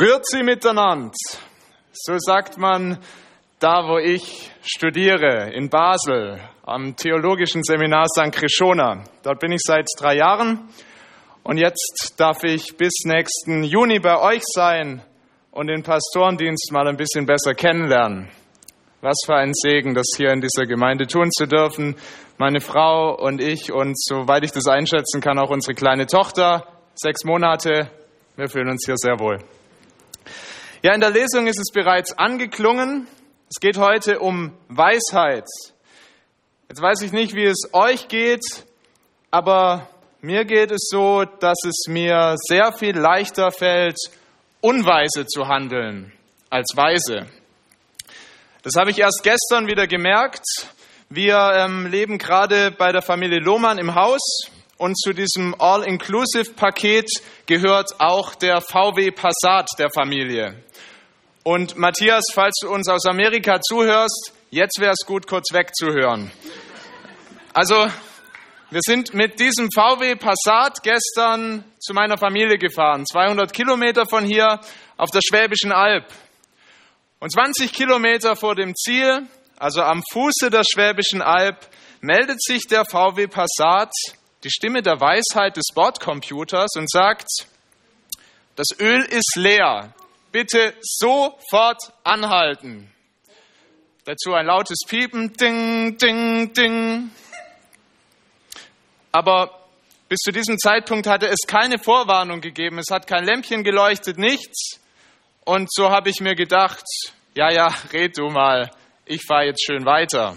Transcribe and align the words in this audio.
Grüezi 0.00 0.42
miteinander. 0.42 1.12
So 1.92 2.14
sagt 2.16 2.56
man 2.56 2.96
da, 3.58 3.86
wo 3.86 3.98
ich 3.98 4.50
studiere, 4.62 5.52
in 5.52 5.68
Basel, 5.68 6.40
am 6.64 6.96
Theologischen 6.96 7.62
Seminar 7.62 8.06
St. 8.06 8.32
Krishona. 8.32 9.04
Dort 9.22 9.40
bin 9.40 9.52
ich 9.52 9.60
seit 9.62 9.84
drei 9.98 10.16
Jahren 10.16 10.70
und 11.42 11.58
jetzt 11.58 12.14
darf 12.16 12.44
ich 12.44 12.78
bis 12.78 13.02
nächsten 13.04 13.62
Juni 13.62 13.98
bei 13.98 14.18
euch 14.18 14.40
sein 14.46 15.02
und 15.50 15.66
den 15.66 15.82
Pastorendienst 15.82 16.72
mal 16.72 16.88
ein 16.88 16.96
bisschen 16.96 17.26
besser 17.26 17.52
kennenlernen. 17.52 18.30
Was 19.02 19.18
für 19.26 19.34
ein 19.34 19.52
Segen, 19.52 19.92
das 19.92 20.06
hier 20.16 20.30
in 20.30 20.40
dieser 20.40 20.64
Gemeinde 20.64 21.08
tun 21.08 21.30
zu 21.30 21.44
dürfen. 21.44 21.94
Meine 22.38 22.60
Frau 22.60 23.18
und 23.18 23.42
ich 23.42 23.70
und 23.70 24.00
soweit 24.00 24.44
ich 24.44 24.52
das 24.52 24.66
einschätzen 24.66 25.20
kann, 25.20 25.38
auch 25.38 25.50
unsere 25.50 25.74
kleine 25.74 26.06
Tochter, 26.06 26.66
sechs 26.94 27.22
Monate. 27.24 27.90
Wir 28.36 28.48
fühlen 28.48 28.70
uns 28.70 28.86
hier 28.86 28.96
sehr 28.96 29.20
wohl. 29.20 29.40
Ja, 30.82 30.94
in 30.94 31.02
der 31.02 31.10
Lesung 31.10 31.46
ist 31.46 31.58
es 31.58 31.70
bereits 31.74 32.16
angeklungen. 32.16 33.06
Es 33.50 33.60
geht 33.60 33.76
heute 33.76 34.18
um 34.18 34.56
Weisheit. 34.68 35.44
Jetzt 36.70 36.80
weiß 36.80 37.02
ich 37.02 37.12
nicht, 37.12 37.34
wie 37.34 37.44
es 37.44 37.68
euch 37.74 38.08
geht, 38.08 38.40
aber 39.30 39.90
mir 40.22 40.46
geht 40.46 40.70
es 40.70 40.88
so, 40.90 41.24
dass 41.24 41.58
es 41.66 41.84
mir 41.86 42.34
sehr 42.48 42.72
viel 42.72 42.96
leichter 42.96 43.50
fällt, 43.50 43.98
unweise 44.62 45.26
zu 45.26 45.48
handeln 45.48 46.14
als 46.48 46.74
weise. 46.74 47.26
Das 48.62 48.72
habe 48.78 48.90
ich 48.90 49.00
erst 49.00 49.20
gestern 49.22 49.66
wieder 49.66 49.86
gemerkt. 49.86 50.46
Wir 51.10 51.36
ähm, 51.56 51.88
leben 51.88 52.16
gerade 52.16 52.70
bei 52.70 52.90
der 52.90 53.02
Familie 53.02 53.40
Lohmann 53.40 53.76
im 53.76 53.94
Haus 53.94 54.48
und 54.78 54.98
zu 54.98 55.12
diesem 55.12 55.54
All-Inclusive-Paket 55.58 57.10
gehört 57.44 58.00
auch 58.00 58.34
der 58.34 58.62
VW 58.62 59.10
Passat 59.10 59.68
der 59.78 59.90
Familie. 59.90 60.64
Und 61.42 61.78
Matthias, 61.78 62.24
falls 62.34 62.54
du 62.60 62.68
uns 62.68 62.86
aus 62.88 63.06
Amerika 63.06 63.62
zuhörst, 63.62 64.34
jetzt 64.50 64.78
wäre 64.78 64.92
es 64.92 65.06
gut, 65.06 65.26
kurz 65.26 65.54
wegzuhören. 65.54 66.30
Also, 67.54 67.90
wir 68.68 68.80
sind 68.82 69.14
mit 69.14 69.40
diesem 69.40 69.70
VW 69.74 70.16
Passat 70.16 70.82
gestern 70.82 71.64
zu 71.78 71.94
meiner 71.94 72.18
Familie 72.18 72.58
gefahren, 72.58 73.06
200 73.06 73.54
Kilometer 73.54 74.04
von 74.06 74.22
hier 74.22 74.60
auf 74.98 75.08
der 75.10 75.20
Schwäbischen 75.26 75.72
Alb. 75.72 76.04
Und 77.20 77.32
20 77.32 77.72
Kilometer 77.72 78.36
vor 78.36 78.54
dem 78.54 78.74
Ziel, 78.76 79.26
also 79.56 79.80
am 79.80 80.02
Fuße 80.12 80.50
der 80.50 80.62
Schwäbischen 80.70 81.22
Alb, 81.22 81.56
meldet 82.02 82.42
sich 82.42 82.66
der 82.66 82.84
VW 82.84 83.28
Passat, 83.28 83.92
die 84.44 84.50
Stimme 84.50 84.82
der 84.82 85.00
Weisheit 85.00 85.56
des 85.56 85.68
Bordcomputers 85.74 86.76
und 86.76 86.90
sagt, 86.90 87.28
das 88.56 88.68
Öl 88.78 89.00
ist 89.04 89.36
leer 89.36 89.94
bitte 90.32 90.74
sofort 90.80 91.92
anhalten. 92.04 92.90
Dazu 94.04 94.34
ein 94.34 94.46
lautes 94.46 94.78
Piepen, 94.86 95.32
ding, 95.34 95.98
ding, 95.98 96.52
ding. 96.52 97.10
Aber 99.12 99.68
bis 100.08 100.18
zu 100.18 100.32
diesem 100.32 100.58
Zeitpunkt 100.58 101.06
hatte 101.06 101.28
es 101.28 101.40
keine 101.46 101.78
Vorwarnung 101.78 102.40
gegeben, 102.40 102.78
es 102.78 102.90
hat 102.90 103.06
kein 103.06 103.24
Lämpchen 103.24 103.62
geleuchtet, 103.62 104.18
nichts. 104.18 104.80
Und 105.44 105.72
so 105.72 105.90
habe 105.90 106.10
ich 106.10 106.20
mir 106.20 106.34
gedacht, 106.34 106.84
ja, 107.34 107.50
ja, 107.50 107.68
red 107.92 108.18
du 108.18 108.28
mal, 108.28 108.70
ich 109.04 109.22
fahre 109.26 109.46
jetzt 109.46 109.64
schön 109.64 109.84
weiter. 109.84 110.36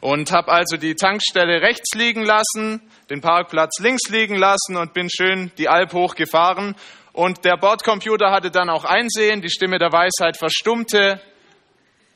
Und 0.00 0.30
habe 0.30 0.52
also 0.52 0.76
die 0.76 0.94
Tankstelle 0.94 1.60
rechts 1.60 1.94
liegen 1.94 2.24
lassen, 2.24 2.80
den 3.10 3.20
Parkplatz 3.20 3.80
links 3.80 4.08
liegen 4.08 4.36
lassen 4.36 4.76
und 4.76 4.94
bin 4.94 5.08
schön 5.10 5.50
die 5.58 5.68
Alp 5.68 5.92
hochgefahren 5.92 6.76
und 7.18 7.44
der 7.44 7.56
Bordcomputer 7.56 8.30
hatte 8.30 8.52
dann 8.52 8.70
auch 8.70 8.84
Einsehen, 8.84 9.42
die 9.42 9.50
Stimme 9.50 9.80
der 9.80 9.90
Weisheit 9.90 10.36
verstummte. 10.36 11.20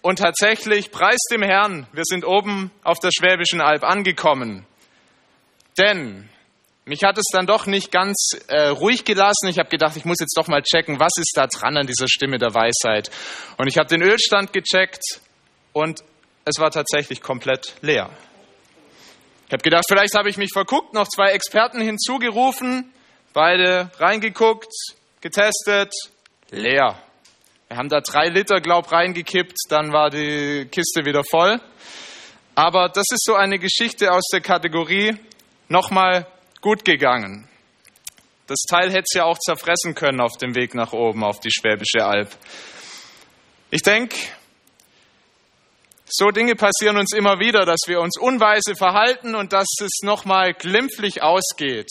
Und 0.01 0.21
tatsächlich, 0.21 0.93
preis 0.93 1.19
dem 1.29 1.43
Herrn, 1.43 1.89
wir 1.93 2.05
sind 2.05 2.25
oben 2.25 2.71
auf 2.85 3.01
der 3.01 3.11
Schwäbischen 3.11 3.61
Alb 3.61 3.83
angekommen. 3.83 4.65
Denn 5.77 6.29
mich 6.85 7.03
hat 7.03 7.19
es 7.19 7.25
dann 7.33 7.49
doch 7.49 7.67
nicht 7.67 7.91
ganz 7.91 8.39
äh, 8.47 8.69
ruhig 8.69 9.05
gelassen. 9.05 9.49
Ich 9.49 9.59
habe 9.59 9.69
gedacht, 9.69 9.97
ich 9.97 10.05
muss 10.05 10.21
jetzt 10.21 10.39
doch 10.39 10.47
mal 10.47 10.63
checken, 10.63 11.01
was 11.01 11.11
ist 11.19 11.33
da 11.35 11.49
dran 11.49 11.77
an 11.77 11.89
dieser 11.89 12.07
Stimme 12.07 12.39
der 12.39 12.55
Weisheit. 12.55 13.11
Und 13.57 13.67
ich 13.67 13.79
habe 13.79 13.89
den 13.89 14.03
Ölstand 14.03 14.53
gecheckt 14.53 15.03
und 15.73 16.05
es 16.45 16.61
war 16.61 16.71
tatsächlich 16.71 17.21
komplett 17.21 17.75
leer. 17.81 18.09
Ich 19.49 19.53
habe 19.53 19.65
gedacht, 19.65 19.85
vielleicht 19.89 20.15
habe 20.15 20.31
ich 20.31 20.37
mich 20.37 20.51
verguckt, 20.53 20.95
noch 20.95 21.09
zwei 21.09 21.33
Experten 21.33 21.81
hinzugerufen. 21.81 22.93
Beide 23.33 23.91
reingeguckt, 23.99 24.73
getestet, 25.23 25.93
leer. 26.51 26.99
Wir 27.69 27.77
haben 27.79 27.89
da 27.89 28.01
drei 28.03 28.29
Liter, 28.29 28.61
glaub, 28.61 28.93
reingekippt, 28.93 29.57
dann 29.71 29.91
war 29.91 30.11
die 30.11 30.69
Kiste 30.71 31.07
wieder 31.07 31.23
voll. 31.25 31.59
Aber 32.55 32.91
das 32.91 33.07
ist 33.11 33.25
so 33.25 33.35
eine 33.35 33.59
Geschichte 33.59 34.13
aus 34.13 34.25
der 34.31 34.43
Kategorie 34.43 35.17
nochmal 35.69 36.27
gut 36.61 36.85
gegangen. 36.85 37.49
Das 38.49 38.59
Teil 38.69 38.91
hätte 38.91 39.05
es 39.07 39.15
ja 39.15 39.25
auch 39.25 39.39
zerfressen 39.39 39.95
können 39.95 40.21
auf 40.21 40.37
dem 40.37 40.55
Weg 40.55 40.75
nach 40.75 40.93
oben 40.93 41.25
auf 41.25 41.41
die 41.41 41.51
Schwäbische 41.51 42.05
Alb. 42.05 42.29
Ich 43.71 43.81
denke, 43.81 44.15
so 46.07 46.31
Dinge 46.31 46.55
passieren 46.55 46.99
uns 46.99 47.15
immer 47.15 47.39
wieder, 47.39 47.65
dass 47.65 47.81
wir 47.87 48.03
uns 48.03 48.19
unweise 48.19 48.75
verhalten 48.77 49.35
und 49.35 49.55
dass 49.55 49.69
es 49.81 50.01
nochmal 50.03 50.53
glimpflich 50.53 51.23
ausgeht. 51.23 51.89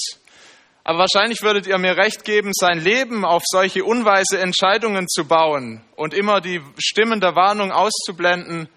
Aber 0.92 1.08
wahrscheinlich 1.10 1.42
würdet 1.42 1.68
ihr 1.68 1.78
mir 1.78 1.96
recht 1.96 2.26
geben, 2.26 2.52
sein 2.54 2.78
Leben 2.78 3.24
auf 3.24 3.44
solche 3.46 3.86
unweise 3.86 4.42
Entscheidungen 4.42 5.08
zu 5.08 5.24
bauen 5.24 5.82
und 5.96 6.14
immer 6.14 6.42
die 6.42 6.60
Stimmen 6.78 7.22
der 7.22 7.34
Warnung 7.34 7.72
auszublenden, 7.72 8.68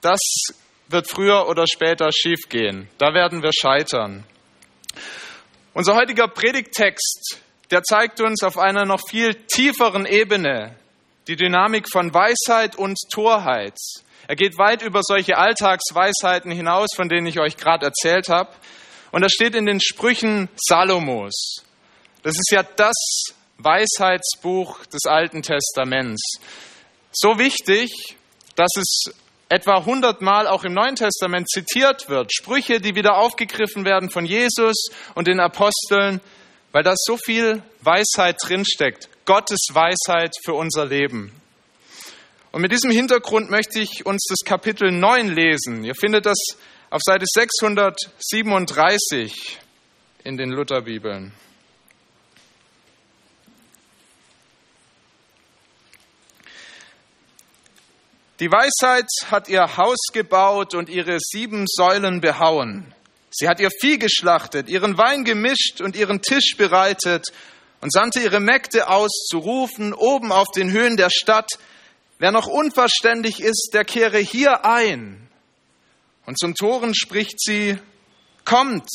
das 0.00 0.20
wird 0.88 1.06
früher 1.06 1.48
oder 1.48 1.66
später 1.66 2.08
schiefgehen. 2.12 2.88
Da 2.96 3.12
werden 3.12 3.42
wir 3.42 3.50
scheitern. 3.52 4.24
Unser 5.74 5.96
heutiger 5.96 6.28
Predigttext, 6.28 7.42
der 7.70 7.82
zeigt 7.82 8.22
uns 8.22 8.42
auf 8.42 8.56
einer 8.56 8.86
noch 8.86 9.02
viel 9.06 9.34
tieferen 9.34 10.06
Ebene 10.06 10.74
die 11.28 11.36
Dynamik 11.36 11.90
von 11.92 12.14
Weisheit 12.14 12.74
und 12.74 12.96
Torheit. 13.12 13.76
Er 14.28 14.36
geht 14.36 14.56
weit 14.56 14.80
über 14.80 15.00
solche 15.02 15.36
Alltagsweisheiten 15.36 16.52
hinaus, 16.52 16.88
von 16.96 17.10
denen 17.10 17.26
ich 17.26 17.38
euch 17.38 17.58
gerade 17.58 17.84
erzählt 17.84 18.30
habe. 18.30 18.48
Und 19.12 19.22
das 19.22 19.32
steht 19.32 19.54
in 19.54 19.66
den 19.66 19.80
Sprüchen 19.80 20.48
Salomos. 20.56 21.64
Das 22.22 22.34
ist 22.34 22.50
ja 22.52 22.62
das 22.62 22.94
Weisheitsbuch 23.58 24.84
des 24.86 25.06
Alten 25.06 25.42
Testaments. 25.42 26.38
So 27.12 27.38
wichtig, 27.38 28.16
dass 28.56 28.70
es 28.76 29.12
etwa 29.48 29.84
hundertmal 29.84 30.46
auch 30.46 30.64
im 30.64 30.74
Neuen 30.74 30.94
Testament 30.94 31.48
zitiert 31.50 32.08
wird. 32.08 32.32
Sprüche, 32.32 32.80
die 32.80 32.94
wieder 32.94 33.16
aufgegriffen 33.16 33.84
werden 33.84 34.10
von 34.10 34.24
Jesus 34.24 34.76
und 35.14 35.26
den 35.26 35.40
Aposteln, 35.40 36.20
weil 36.72 36.84
da 36.84 36.94
so 36.96 37.16
viel 37.16 37.62
Weisheit 37.80 38.36
drinsteckt. 38.42 39.08
Gottes 39.24 39.60
Weisheit 39.72 40.34
für 40.44 40.54
unser 40.54 40.86
Leben. 40.86 41.32
Und 42.52 42.62
mit 42.62 42.72
diesem 42.72 42.90
Hintergrund 42.90 43.50
möchte 43.50 43.80
ich 43.80 44.06
uns 44.06 44.26
das 44.28 44.44
Kapitel 44.44 44.90
9 44.90 45.28
lesen. 45.28 45.84
Ihr 45.84 45.94
findet 45.94 46.26
das 46.26 46.38
auf 46.90 47.00
Seite 47.04 47.24
637 47.24 49.58
in 50.24 50.36
den 50.36 50.50
Lutherbibeln. 50.50 51.32
Die 58.40 58.50
Weisheit 58.50 59.06
hat 59.30 59.48
ihr 59.48 59.76
Haus 59.76 59.98
gebaut 60.12 60.74
und 60.74 60.88
ihre 60.88 61.18
sieben 61.20 61.66
Säulen 61.68 62.20
behauen. 62.20 62.92
Sie 63.30 63.46
hat 63.46 63.60
ihr 63.60 63.70
Vieh 63.80 63.98
geschlachtet, 63.98 64.68
ihren 64.68 64.98
Wein 64.98 65.22
gemischt 65.22 65.80
und 65.80 65.94
ihren 65.94 66.22
Tisch 66.22 66.56
bereitet 66.56 67.26
und 67.80 67.92
sandte 67.92 68.18
ihre 68.18 68.40
Mägde 68.40 68.88
aus, 68.88 69.28
zu 69.30 69.38
rufen, 69.38 69.94
oben 69.94 70.32
auf 70.32 70.48
den 70.56 70.72
Höhen 70.72 70.96
der 70.96 71.10
Stadt, 71.10 71.52
wer 72.18 72.32
noch 72.32 72.48
unverständig 72.48 73.40
ist, 73.40 73.70
der 73.74 73.84
kehre 73.84 74.18
hier 74.18 74.64
ein. 74.64 75.29
Und 76.30 76.38
zum 76.38 76.54
Toren 76.54 76.94
spricht 76.94 77.40
sie, 77.40 77.76
Kommt, 78.44 78.88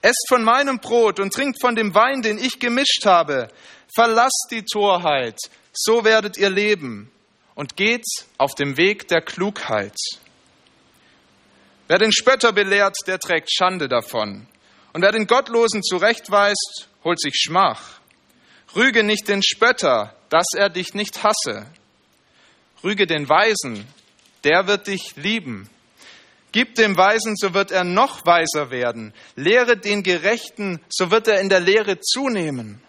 esst 0.00 0.24
von 0.26 0.42
meinem 0.42 0.78
Brot 0.78 1.20
und 1.20 1.34
trinkt 1.34 1.60
von 1.60 1.74
dem 1.74 1.94
Wein, 1.94 2.22
den 2.22 2.38
ich 2.38 2.60
gemischt 2.60 3.04
habe. 3.04 3.48
Verlasst 3.94 4.46
die 4.50 4.64
Torheit, 4.64 5.38
so 5.74 6.04
werdet 6.04 6.38
ihr 6.38 6.48
leben 6.48 7.12
und 7.54 7.76
geht 7.76 8.06
auf 8.38 8.54
dem 8.54 8.78
Weg 8.78 9.06
der 9.08 9.20
Klugheit. 9.20 9.98
Wer 11.88 11.98
den 11.98 12.10
Spötter 12.10 12.52
belehrt, 12.52 12.96
der 13.06 13.18
trägt 13.18 13.52
Schande 13.52 13.86
davon. 13.86 14.46
Und 14.94 15.02
wer 15.02 15.12
den 15.12 15.26
Gottlosen 15.26 15.82
zurechtweist, 15.82 16.88
holt 17.04 17.20
sich 17.20 17.34
Schmach. 17.34 18.00
Rüge 18.74 19.02
nicht 19.02 19.28
den 19.28 19.42
Spötter, 19.42 20.16
dass 20.30 20.46
er 20.56 20.70
dich 20.70 20.94
nicht 20.94 21.22
hasse. 21.22 21.66
Rüge 22.82 23.06
den 23.06 23.28
Weisen, 23.28 23.86
der 24.42 24.66
wird 24.66 24.86
dich 24.86 25.16
lieben. 25.16 25.68
Gib 26.58 26.74
dem 26.74 26.96
Weisen, 26.96 27.36
so 27.36 27.54
wird 27.54 27.70
er 27.70 27.84
noch 27.84 28.26
weiser 28.26 28.72
werden. 28.72 29.14
Lehre 29.36 29.76
den 29.76 30.02
Gerechten, 30.02 30.80
so 30.88 31.12
wird 31.12 31.28
er 31.28 31.40
in 31.40 31.48
der 31.48 31.60
Lehre 31.60 32.00
zunehmen. 32.00 32.82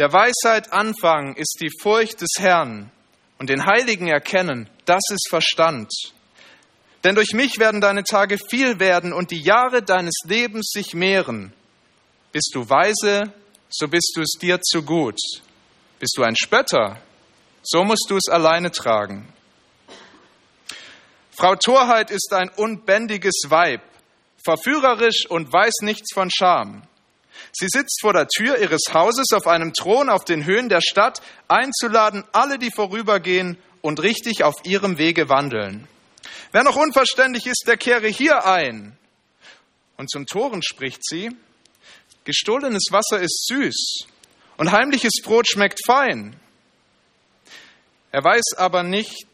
Der 0.00 0.12
Weisheit 0.12 0.72
Anfang 0.72 1.36
ist 1.36 1.58
die 1.60 1.70
Furcht 1.80 2.20
des 2.20 2.30
Herrn 2.40 2.90
und 3.38 3.50
den 3.50 3.66
Heiligen 3.66 4.08
erkennen, 4.08 4.68
das 4.84 5.02
ist 5.12 5.28
Verstand. 5.30 5.92
Denn 7.04 7.14
durch 7.14 7.34
mich 7.34 7.60
werden 7.60 7.80
deine 7.80 8.02
Tage 8.02 8.36
viel 8.36 8.80
werden 8.80 9.12
und 9.12 9.30
die 9.30 9.42
Jahre 9.42 9.84
deines 9.84 10.18
Lebens 10.26 10.72
sich 10.72 10.92
mehren. 10.92 11.52
Bist 12.32 12.50
du 12.54 12.68
weise, 12.68 13.32
so 13.68 13.86
bist 13.86 14.10
du 14.16 14.22
es 14.22 14.32
dir 14.40 14.60
zu 14.60 14.82
gut. 14.82 15.20
Bist 16.00 16.14
du 16.16 16.24
ein 16.24 16.34
Spötter, 16.34 17.00
so 17.62 17.84
musst 17.84 18.06
du 18.08 18.16
es 18.16 18.28
alleine 18.28 18.72
tragen. 18.72 19.32
Frau 21.40 21.56
Torheit 21.56 22.10
ist 22.10 22.34
ein 22.34 22.50
unbändiges 22.50 23.44
Weib, 23.48 23.80
verführerisch 24.44 25.24
und 25.26 25.50
weiß 25.50 25.72
nichts 25.80 26.12
von 26.12 26.28
Scham. 26.30 26.82
Sie 27.50 27.66
sitzt 27.66 28.02
vor 28.02 28.12
der 28.12 28.28
Tür 28.28 28.58
ihres 28.58 28.82
Hauses 28.92 29.32
auf 29.32 29.46
einem 29.46 29.72
Thron 29.72 30.10
auf 30.10 30.26
den 30.26 30.44
Höhen 30.44 30.68
der 30.68 30.82
Stadt, 30.82 31.22
einzuladen 31.48 32.24
alle, 32.32 32.58
die 32.58 32.70
vorübergehen 32.70 33.56
und 33.80 34.02
richtig 34.02 34.44
auf 34.44 34.56
ihrem 34.64 34.98
Wege 34.98 35.30
wandeln. 35.30 35.88
Wer 36.52 36.62
noch 36.62 36.76
unverständlich 36.76 37.46
ist, 37.46 37.64
der 37.66 37.78
kehre 37.78 38.08
hier 38.08 38.44
ein. 38.44 38.98
Und 39.96 40.10
zum 40.10 40.26
Toren 40.26 40.62
spricht 40.62 41.00
sie, 41.02 41.30
gestohlenes 42.24 42.88
Wasser 42.90 43.18
ist 43.18 43.46
süß 43.46 44.00
und 44.58 44.72
heimliches 44.72 45.22
Brot 45.22 45.48
schmeckt 45.48 45.80
fein. 45.86 46.38
Er 48.12 48.22
weiß 48.22 48.58
aber 48.58 48.82
nicht, 48.82 49.26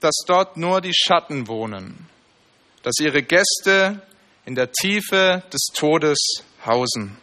dass 0.00 0.14
dort 0.26 0.56
nur 0.56 0.80
die 0.80 0.94
Schatten 0.94 1.48
wohnen, 1.48 2.08
dass 2.82 2.94
ihre 3.00 3.22
Gäste 3.22 4.02
in 4.44 4.54
der 4.54 4.70
Tiefe 4.70 5.42
des 5.52 5.66
Todes 5.74 6.18
hausen. 6.64 7.16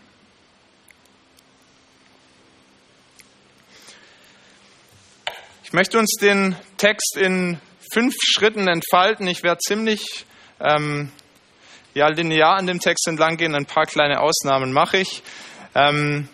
Ich 5.63 5.73
möchte 5.73 5.97
uns 5.97 6.15
den 6.21 6.55
Text 6.77 7.17
in 7.17 7.59
fünf 7.91 8.13
Schritten 8.21 8.67
entfalten. 8.67 9.25
Ich 9.27 9.41
werde 9.41 9.59
ziemlich 9.59 10.25
ähm, 10.59 11.11
ja, 11.93 12.07
linear 12.09 12.57
an 12.57 12.67
dem 12.67 12.79
Text 12.79 13.07
entlang 13.07 13.37
gehen. 13.37 13.55
Ein 13.55 13.65
paar 13.65 13.85
kleine 13.85 14.19
Ausnahmen 14.19 14.71
mache 14.71 14.97
ich. 14.97 15.23
Ähm, 15.75 16.29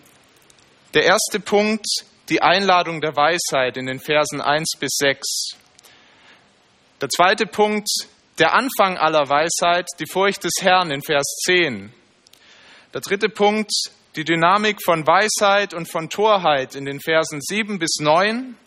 der 0.93 1.03
erste 1.03 1.39
Punkt, 1.39 1.85
die 2.29 2.41
Einladung 2.41 3.01
der 3.01 3.15
Weisheit 3.15 3.77
in 3.77 3.85
den 3.85 3.99
Versen 3.99 4.41
1 4.41 4.73
bis 4.79 4.97
6. 4.97 5.57
Der 7.01 7.07
zweite 7.07 7.45
Punkt, 7.45 7.87
der 8.39 8.53
Anfang 8.53 8.97
aller 8.97 9.29
Weisheit, 9.29 9.87
die 9.99 10.05
Furcht 10.05 10.43
des 10.43 10.55
Herrn 10.59 10.91
in 10.91 11.01
Vers 11.01 11.25
10. 11.45 11.93
Der 12.93 12.99
dritte 12.99 13.29
Punkt, 13.29 13.71
die 14.17 14.25
Dynamik 14.25 14.83
von 14.83 15.07
Weisheit 15.07 15.73
und 15.73 15.89
von 15.89 16.09
Torheit 16.09 16.75
in 16.75 16.83
den 16.83 16.99
Versen 16.99 17.39
7 17.39 17.79
bis 17.79 17.99
9. 18.01 18.57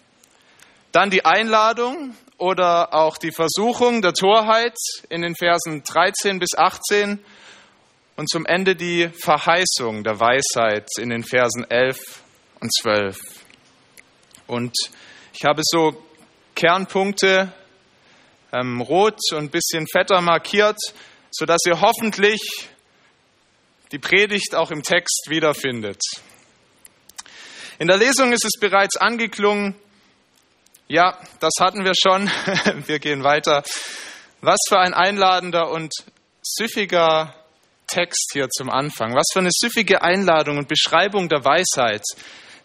Dann 0.92 1.10
die 1.10 1.26
Einladung 1.26 2.16
oder 2.38 2.94
auch 2.94 3.18
die 3.18 3.32
Versuchung 3.32 4.00
der 4.00 4.14
Torheit 4.14 4.78
in 5.10 5.20
den 5.20 5.36
Versen 5.36 5.82
13 5.84 6.38
bis 6.38 6.56
18 6.56 7.22
und 8.16 8.30
zum 8.30 8.46
Ende 8.46 8.76
die 8.76 9.10
Verheißung 9.10 10.04
der 10.04 10.18
Weisheit 10.18 10.88
in 10.96 11.10
den 11.10 11.22
Versen 11.22 11.70
11 11.70 11.98
und 12.60 12.72
12. 12.80 13.18
Und 14.46 14.72
ich 15.34 15.44
habe 15.44 15.60
so 15.62 16.02
Kernpunkte 16.54 17.52
ähm, 18.52 18.80
rot 18.80 19.18
und 19.32 19.38
ein 19.38 19.50
bisschen 19.50 19.86
fetter 19.86 20.20
markiert, 20.20 20.78
sodass 21.30 21.60
ihr 21.66 21.80
hoffentlich 21.80 22.40
die 23.90 23.98
Predigt 23.98 24.54
auch 24.54 24.70
im 24.70 24.82
Text 24.82 25.26
wiederfindet. 25.28 26.00
In 27.78 27.88
der 27.88 27.96
Lesung 27.96 28.32
ist 28.32 28.44
es 28.44 28.58
bereits 28.60 28.96
angeklungen, 28.96 29.74
ja, 30.88 31.18
das 31.40 31.52
hatten 31.58 31.84
wir 31.84 31.94
schon. 31.94 32.30
Wir 32.86 32.98
gehen 32.98 33.24
weiter. 33.24 33.62
Was 34.42 34.58
für 34.68 34.78
ein 34.78 34.92
einladender 34.92 35.70
und 35.70 35.90
süffiger 36.42 37.34
Text 37.86 38.30
hier 38.34 38.50
zum 38.50 38.68
Anfang. 38.68 39.14
Was 39.14 39.26
für 39.32 39.38
eine 39.38 39.50
süffige 39.52 40.02
Einladung 40.02 40.58
und 40.58 40.68
Beschreibung 40.68 41.30
der 41.30 41.46
Weisheit. 41.46 42.02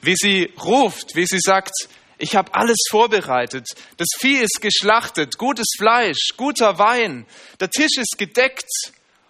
Wie 0.01 0.15
sie 0.15 0.51
ruft, 0.61 1.15
wie 1.15 1.25
sie 1.25 1.39
sagt, 1.39 1.71
ich 2.17 2.35
habe 2.35 2.53
alles 2.53 2.77
vorbereitet. 2.89 3.67
Das 3.97 4.07
Vieh 4.17 4.37
ist 4.37 4.61
geschlachtet, 4.61 5.37
gutes 5.37 5.67
Fleisch, 5.77 6.33
guter 6.35 6.79
Wein. 6.79 7.25
Der 7.59 7.69
Tisch 7.69 7.97
ist 7.97 8.17
gedeckt 8.17 8.69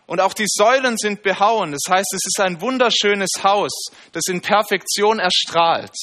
und 0.06 0.22
auch 0.22 0.34
die 0.34 0.48
Säulen 0.48 0.98
sind 0.98 1.22
behauen. 1.22 1.74
Das 1.74 1.81
heißt, 1.89 2.13
es 2.13 2.25
ist 2.25 2.39
ein 2.39 2.62
wunderschönes 2.62 3.44
Haus, 3.44 3.72
das 4.13 4.24
in 4.28 4.42
Perfektion 4.42 5.19
erstrahlt. 5.19 5.94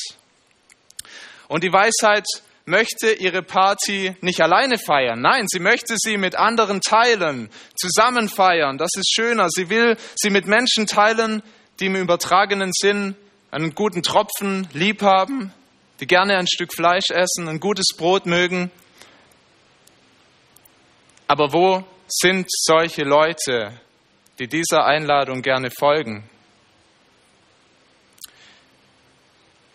Und 1.49 1.65
die 1.65 1.73
Weisheit 1.73 2.27
möchte 2.67 3.13
ihre 3.13 3.43
Party 3.43 4.17
nicht 4.21 4.41
alleine 4.41 4.79
feiern. 4.79 5.21
Nein, 5.21 5.47
sie 5.49 5.61
möchte 5.61 5.97
sie 5.99 6.17
mit 6.17 6.37
anderen 6.37 6.81
teilen, 6.81 7.51
zusammen 7.77 8.29
feiern. 8.29 8.79
Das 8.79 8.91
ist 8.95 9.13
schöner. 9.13 9.49
Sie 9.51 9.69
will 9.69 9.97
sie 10.17 10.31
mit 10.31 10.47
Menschen 10.47 10.87
teilen, 10.87 11.43
die 11.81 11.87
im 11.87 11.97
übertragenen 11.97 12.73
Sinn 12.73 13.17
einen 13.51 13.75
guten 13.75 14.03
Tropfen 14.03 14.69
lieb 14.73 15.03
haben, 15.03 15.53
die 16.01 16.07
gerne 16.07 16.37
ein 16.37 16.47
Stück 16.47 16.75
Fleisch 16.75 17.11
essen, 17.11 17.49
ein 17.49 17.61
gutes 17.61 17.97
Brot 17.97 18.27
mögen. 18.27 18.71
Aber 21.27 21.53
wo 21.53 21.85
sind 22.09 22.47
solche 22.51 23.03
Leute, 23.03 23.79
die 24.39 24.49
dieser 24.49 24.85
Einladung 24.85 25.43
gerne 25.43 25.71
folgen? 25.71 26.29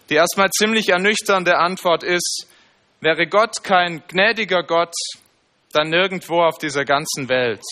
Die 0.10 0.16
erstmal 0.16 0.50
ziemlich 0.50 0.89
ernüchternde 0.89 1.57
Antwort 1.57 2.04
ist, 2.04 2.48
Wäre 3.01 3.27
Gott 3.27 3.63
kein 3.63 4.04
gnädiger 4.10 4.63
Gott, 4.63 4.94
dann 5.72 5.89
nirgendwo 5.89 6.42
auf 6.44 6.57
dieser 6.57 6.83
ganzen 6.83 7.30
Welt. 7.30 7.63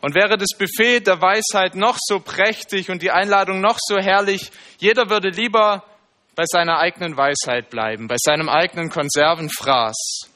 Und 0.00 0.16
wäre 0.16 0.36
das 0.36 0.58
Buffet 0.58 1.06
der 1.06 1.20
Weisheit 1.20 1.76
noch 1.76 1.96
so 2.00 2.18
prächtig 2.18 2.90
und 2.90 3.02
die 3.02 3.12
Einladung 3.12 3.60
noch 3.60 3.78
so 3.78 3.98
herrlich, 3.98 4.50
jeder 4.78 5.10
würde 5.10 5.28
lieber 5.28 5.84
bei 6.36 6.44
seiner 6.46 6.78
eigenen 6.78 7.16
Weisheit 7.16 7.70
bleiben, 7.70 8.06
bei 8.06 8.16
seinem 8.18 8.48
eigenen 8.48 8.90
Konservenfraß. 8.90 10.28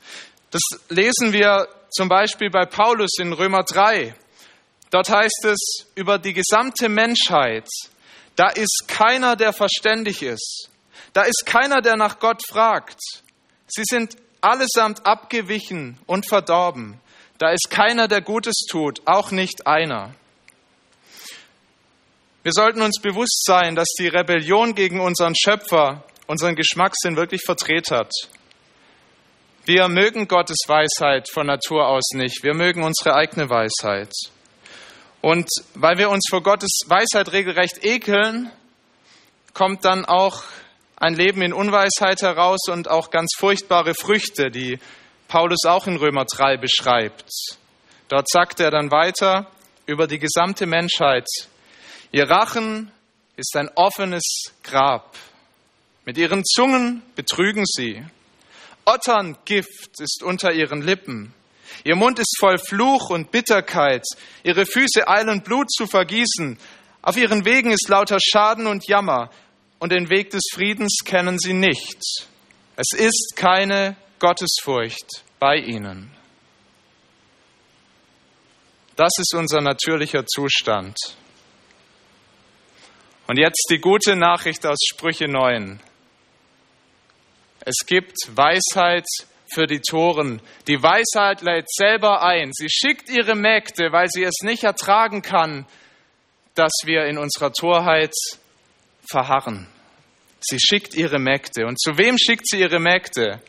Das 0.50 0.62
lesen 0.88 1.32
wir 1.32 1.68
zum 1.90 2.08
Beispiel 2.08 2.50
bei 2.50 2.64
Paulus 2.64 3.18
in 3.18 3.32
Römer 3.32 3.62
3. 3.62 4.14
Dort 4.90 5.10
heißt 5.10 5.44
es 5.44 5.86
über 5.94 6.18
die 6.18 6.32
gesamte 6.32 6.88
Menschheit, 6.88 7.68
da 8.34 8.48
ist 8.48 8.86
keiner, 8.88 9.36
der 9.36 9.52
verständig 9.52 10.22
ist. 10.22 10.70
Da 11.12 11.22
ist 11.22 11.44
keiner, 11.44 11.82
der 11.82 11.96
nach 11.96 12.18
Gott 12.18 12.42
fragt. 12.48 12.98
Sie 13.66 13.84
sind 13.84 14.16
allesamt 14.40 15.04
abgewichen 15.04 15.98
und 16.06 16.26
verdorben. 16.26 16.98
Da 17.38 17.50
ist 17.50 17.68
keiner, 17.70 18.08
der 18.08 18.22
Gutes 18.22 18.66
tut, 18.70 19.02
auch 19.04 19.30
nicht 19.30 19.66
einer. 19.66 20.14
Wir 22.42 22.52
sollten 22.52 22.80
uns 22.80 23.02
bewusst 23.02 23.44
sein, 23.44 23.74
dass 23.74 23.88
die 23.98 24.08
Rebellion 24.08 24.74
gegen 24.74 24.98
unseren 25.00 25.34
Schöpfer 25.36 26.04
unseren 26.26 26.54
Geschmackssinn 26.54 27.16
wirklich 27.16 27.42
verdreht 27.44 27.90
hat. 27.90 28.10
Wir 29.66 29.88
mögen 29.88 30.26
Gottes 30.26 30.56
Weisheit 30.66 31.28
von 31.28 31.46
Natur 31.46 31.86
aus 31.86 32.12
nicht. 32.14 32.42
Wir 32.42 32.54
mögen 32.54 32.82
unsere 32.82 33.14
eigene 33.14 33.50
Weisheit. 33.50 34.14
Und 35.20 35.48
weil 35.74 35.98
wir 35.98 36.08
uns 36.08 36.28
vor 36.30 36.42
Gottes 36.42 36.80
Weisheit 36.86 37.30
regelrecht 37.32 37.84
ekeln, 37.84 38.50
kommt 39.52 39.84
dann 39.84 40.06
auch 40.06 40.42
ein 40.96 41.12
Leben 41.12 41.42
in 41.42 41.52
Unweisheit 41.52 42.22
heraus 42.22 42.60
und 42.70 42.88
auch 42.88 43.10
ganz 43.10 43.34
furchtbare 43.36 43.92
Früchte, 43.92 44.50
die 44.50 44.78
Paulus 45.28 45.66
auch 45.66 45.86
in 45.86 45.96
Römer 45.96 46.24
3 46.24 46.56
beschreibt. 46.56 47.28
Dort 48.08 48.30
sagt 48.30 48.60
er 48.60 48.70
dann 48.70 48.90
weiter 48.90 49.46
über 49.84 50.06
die 50.06 50.18
gesamte 50.18 50.64
Menschheit, 50.64 51.26
ihr 52.12 52.28
Rachen 52.28 52.90
ist 53.36 53.56
ein 53.56 53.68
offenes 53.74 54.52
Grab, 54.62 55.16
mit 56.04 56.18
ihren 56.18 56.44
Zungen 56.44 57.02
betrügen 57.14 57.64
sie, 57.66 58.04
Otterngift 58.84 60.00
ist 60.00 60.22
unter 60.22 60.52
ihren 60.52 60.82
Lippen, 60.82 61.32
ihr 61.84 61.96
Mund 61.96 62.18
ist 62.18 62.36
voll 62.38 62.58
Fluch 62.58 63.10
und 63.10 63.30
Bitterkeit, 63.30 64.04
ihre 64.42 64.66
Füße 64.66 65.06
eilen 65.06 65.42
Blut 65.42 65.70
zu 65.70 65.86
vergießen, 65.86 66.58
auf 67.02 67.16
ihren 67.16 67.44
Wegen 67.44 67.70
ist 67.70 67.88
lauter 67.88 68.18
Schaden 68.20 68.66
und 68.66 68.86
Jammer, 68.86 69.30
und 69.78 69.92
den 69.92 70.10
Weg 70.10 70.30
des 70.30 70.42
Friedens 70.52 70.98
kennen 71.04 71.38
sie 71.38 71.54
nicht. 71.54 71.98
Es 72.76 72.92
ist 72.92 73.32
keine 73.34 73.96
Gottesfurcht 74.18 75.24
bei 75.38 75.56
ihnen. 75.56 76.10
Das 78.96 79.12
ist 79.18 79.34
unser 79.34 79.62
natürlicher 79.62 80.26
Zustand. 80.26 80.96
Und 83.30 83.38
jetzt 83.38 83.68
die 83.70 83.78
gute 83.78 84.16
Nachricht 84.16 84.66
aus 84.66 84.78
Sprüche 84.84 85.28
9. 85.28 85.78
Es 87.60 87.86
gibt 87.86 88.16
Weisheit 88.34 89.06
für 89.54 89.68
die 89.68 89.78
Toren. 89.78 90.42
Die 90.66 90.82
Weisheit 90.82 91.40
lädt 91.40 91.70
selber 91.70 92.24
ein. 92.24 92.50
Sie 92.52 92.68
schickt 92.68 93.08
ihre 93.08 93.36
Mägde, 93.36 93.92
weil 93.92 94.08
sie 94.08 94.24
es 94.24 94.40
nicht 94.42 94.64
ertragen 94.64 95.22
kann, 95.22 95.64
dass 96.56 96.72
wir 96.86 97.04
in 97.04 97.18
unserer 97.18 97.52
Torheit 97.52 98.12
verharren. 99.08 99.68
Sie 100.40 100.58
schickt 100.58 100.96
ihre 100.96 101.20
Mägde. 101.20 101.66
Und 101.66 101.80
zu 101.80 101.96
wem 101.98 102.18
schickt 102.18 102.48
sie 102.48 102.58
ihre 102.58 102.80
Mägde? 102.80 103.40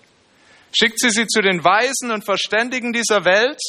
Schickt 0.79 0.99
sie 0.99 1.09
sie 1.09 1.25
zu 1.25 1.41
den 1.41 1.63
Weisen 1.63 2.11
und 2.11 2.23
Verständigen 2.23 2.93
dieser 2.93 3.25
Welt, 3.25 3.59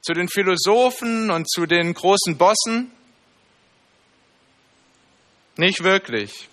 zu 0.00 0.12
den 0.12 0.26
Philosophen 0.28 1.30
und 1.30 1.48
zu 1.48 1.66
den 1.66 1.94
großen 1.94 2.36
Bossen? 2.36 2.90
Nicht 5.56 5.82
wirklich. 5.82 6.48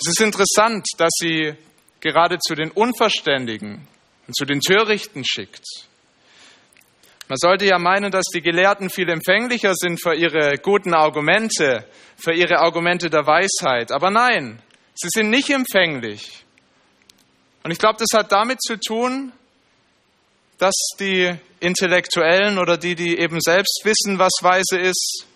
Es 0.00 0.08
ist 0.08 0.20
interessant, 0.20 0.86
dass 0.96 1.10
sie 1.18 1.54
gerade 2.00 2.38
zu 2.38 2.54
den 2.54 2.70
Unverständigen 2.70 3.86
und 4.26 4.34
zu 4.34 4.44
den 4.46 4.60
Törichten 4.60 5.24
schickt. 5.24 5.64
Man 7.28 7.36
sollte 7.38 7.66
ja 7.66 7.78
meinen, 7.78 8.10
dass 8.10 8.24
die 8.34 8.40
Gelehrten 8.40 8.90
viel 8.90 9.08
empfänglicher 9.08 9.74
sind 9.74 10.02
für 10.02 10.14
ihre 10.14 10.56
guten 10.56 10.94
Argumente, 10.94 11.86
für 12.16 12.32
ihre 12.32 12.58
Argumente 12.58 13.08
der 13.08 13.26
Weisheit. 13.26 13.92
Aber 13.92 14.10
nein, 14.10 14.60
sie 14.94 15.08
sind 15.10 15.30
nicht 15.30 15.50
empfänglich. 15.50 16.44
Und 17.62 17.70
ich 17.70 17.78
glaube, 17.78 17.98
das 17.98 18.18
hat 18.18 18.32
damit 18.32 18.60
zu 18.62 18.80
tun, 18.80 19.32
dass 20.58 20.74
die 20.98 21.32
Intellektuellen 21.60 22.58
oder 22.58 22.76
die, 22.76 22.94
die 22.94 23.18
eben 23.18 23.40
selbst 23.40 23.82
wissen, 23.84 24.18
was 24.18 24.32
weise 24.40 24.78
ist, 24.78 25.26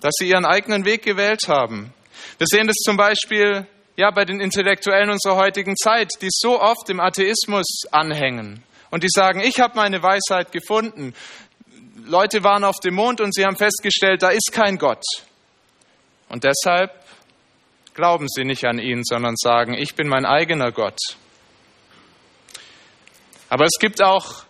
dass 0.00 0.12
sie 0.18 0.28
ihren 0.28 0.44
eigenen 0.44 0.84
Weg 0.84 1.02
gewählt 1.02 1.48
haben. 1.48 1.92
Wir 2.38 2.46
sehen 2.46 2.66
das 2.66 2.76
zum 2.84 2.96
Beispiel 2.96 3.66
ja, 3.96 4.10
bei 4.10 4.24
den 4.24 4.40
Intellektuellen 4.40 5.10
unserer 5.10 5.36
heutigen 5.36 5.76
Zeit, 5.76 6.10
die 6.20 6.28
so 6.30 6.60
oft 6.60 6.88
dem 6.88 7.00
Atheismus 7.00 7.66
anhängen 7.90 8.62
und 8.90 9.02
die 9.02 9.08
sagen, 9.08 9.40
ich 9.40 9.58
habe 9.60 9.76
meine 9.76 10.02
Weisheit 10.02 10.52
gefunden. 10.52 11.14
Leute 12.04 12.44
waren 12.44 12.64
auf 12.64 12.78
dem 12.80 12.94
Mond 12.94 13.20
und 13.20 13.34
sie 13.34 13.44
haben 13.44 13.56
festgestellt, 13.56 14.22
da 14.22 14.28
ist 14.28 14.52
kein 14.52 14.78
Gott. 14.78 15.02
Und 16.28 16.44
deshalb 16.44 16.92
glauben 17.94 18.26
sie 18.28 18.44
nicht 18.44 18.64
an 18.64 18.78
ihn, 18.78 19.02
sondern 19.04 19.36
sagen, 19.36 19.74
ich 19.74 19.94
bin 19.94 20.08
mein 20.08 20.26
eigener 20.26 20.70
Gott. 20.72 20.98
Aber 23.48 23.64
es 23.64 23.78
gibt 23.80 24.02
auch 24.02 24.44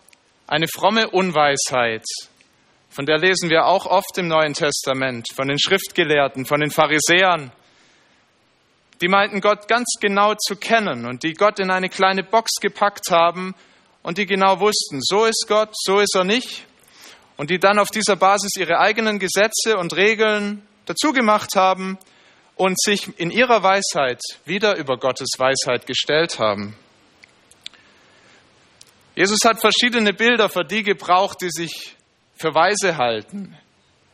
eine 0.47 0.67
fromme 0.67 1.09
Unweisheit, 1.09 2.05
von 2.97 3.05
der 3.05 3.19
lesen 3.19 3.51
wir 3.51 3.67
auch 3.67 3.85
oft 3.85 4.17
im 4.17 4.27
Neuen 4.27 4.55
Testament, 4.55 5.27
von 5.35 5.47
den 5.47 5.59
Schriftgelehrten, 5.59 6.47
von 6.47 6.61
den 6.61 6.71
Pharisäern, 6.71 7.51
die 9.01 9.07
meinten 9.07 9.39
Gott 9.39 9.67
ganz 9.67 9.85
genau 10.01 10.33
zu 10.33 10.55
kennen 10.55 11.05
und 11.05 11.21
die 11.21 11.35
Gott 11.35 11.59
in 11.59 11.69
eine 11.69 11.89
kleine 11.89 12.23
Box 12.23 12.53
gepackt 12.59 13.11
haben 13.11 13.53
und 14.01 14.17
die 14.17 14.25
genau 14.25 14.59
wussten, 14.59 14.99
so 14.99 15.25
ist 15.25 15.45
Gott, 15.47 15.69
so 15.73 15.99
ist 15.99 16.15
er 16.15 16.23
nicht 16.23 16.65
und 17.35 17.51
die 17.51 17.59
dann 17.59 17.77
auf 17.77 17.89
dieser 17.89 18.15
Basis 18.15 18.55
ihre 18.57 18.79
eigenen 18.79 19.19
Gesetze 19.19 19.77
und 19.77 19.95
Regeln 19.95 20.67
dazu 20.87 21.13
gemacht 21.13 21.55
haben 21.55 21.99
und 22.55 22.81
sich 22.81 23.19
in 23.19 23.29
ihrer 23.29 23.61
Weisheit 23.61 24.21
wieder 24.45 24.75
über 24.75 24.97
Gottes 24.97 25.29
Weisheit 25.37 25.85
gestellt 25.85 26.39
haben. 26.39 26.75
Jesus 29.13 29.41
hat 29.45 29.61
verschiedene 29.61 30.13
Bilder 30.13 30.49
für 30.49 30.65
die 30.65 30.81
gebraucht, 30.81 31.41
die 31.41 31.51
sich 31.51 31.93
für 32.39 32.53
weise 32.53 32.97
halten. 32.97 33.57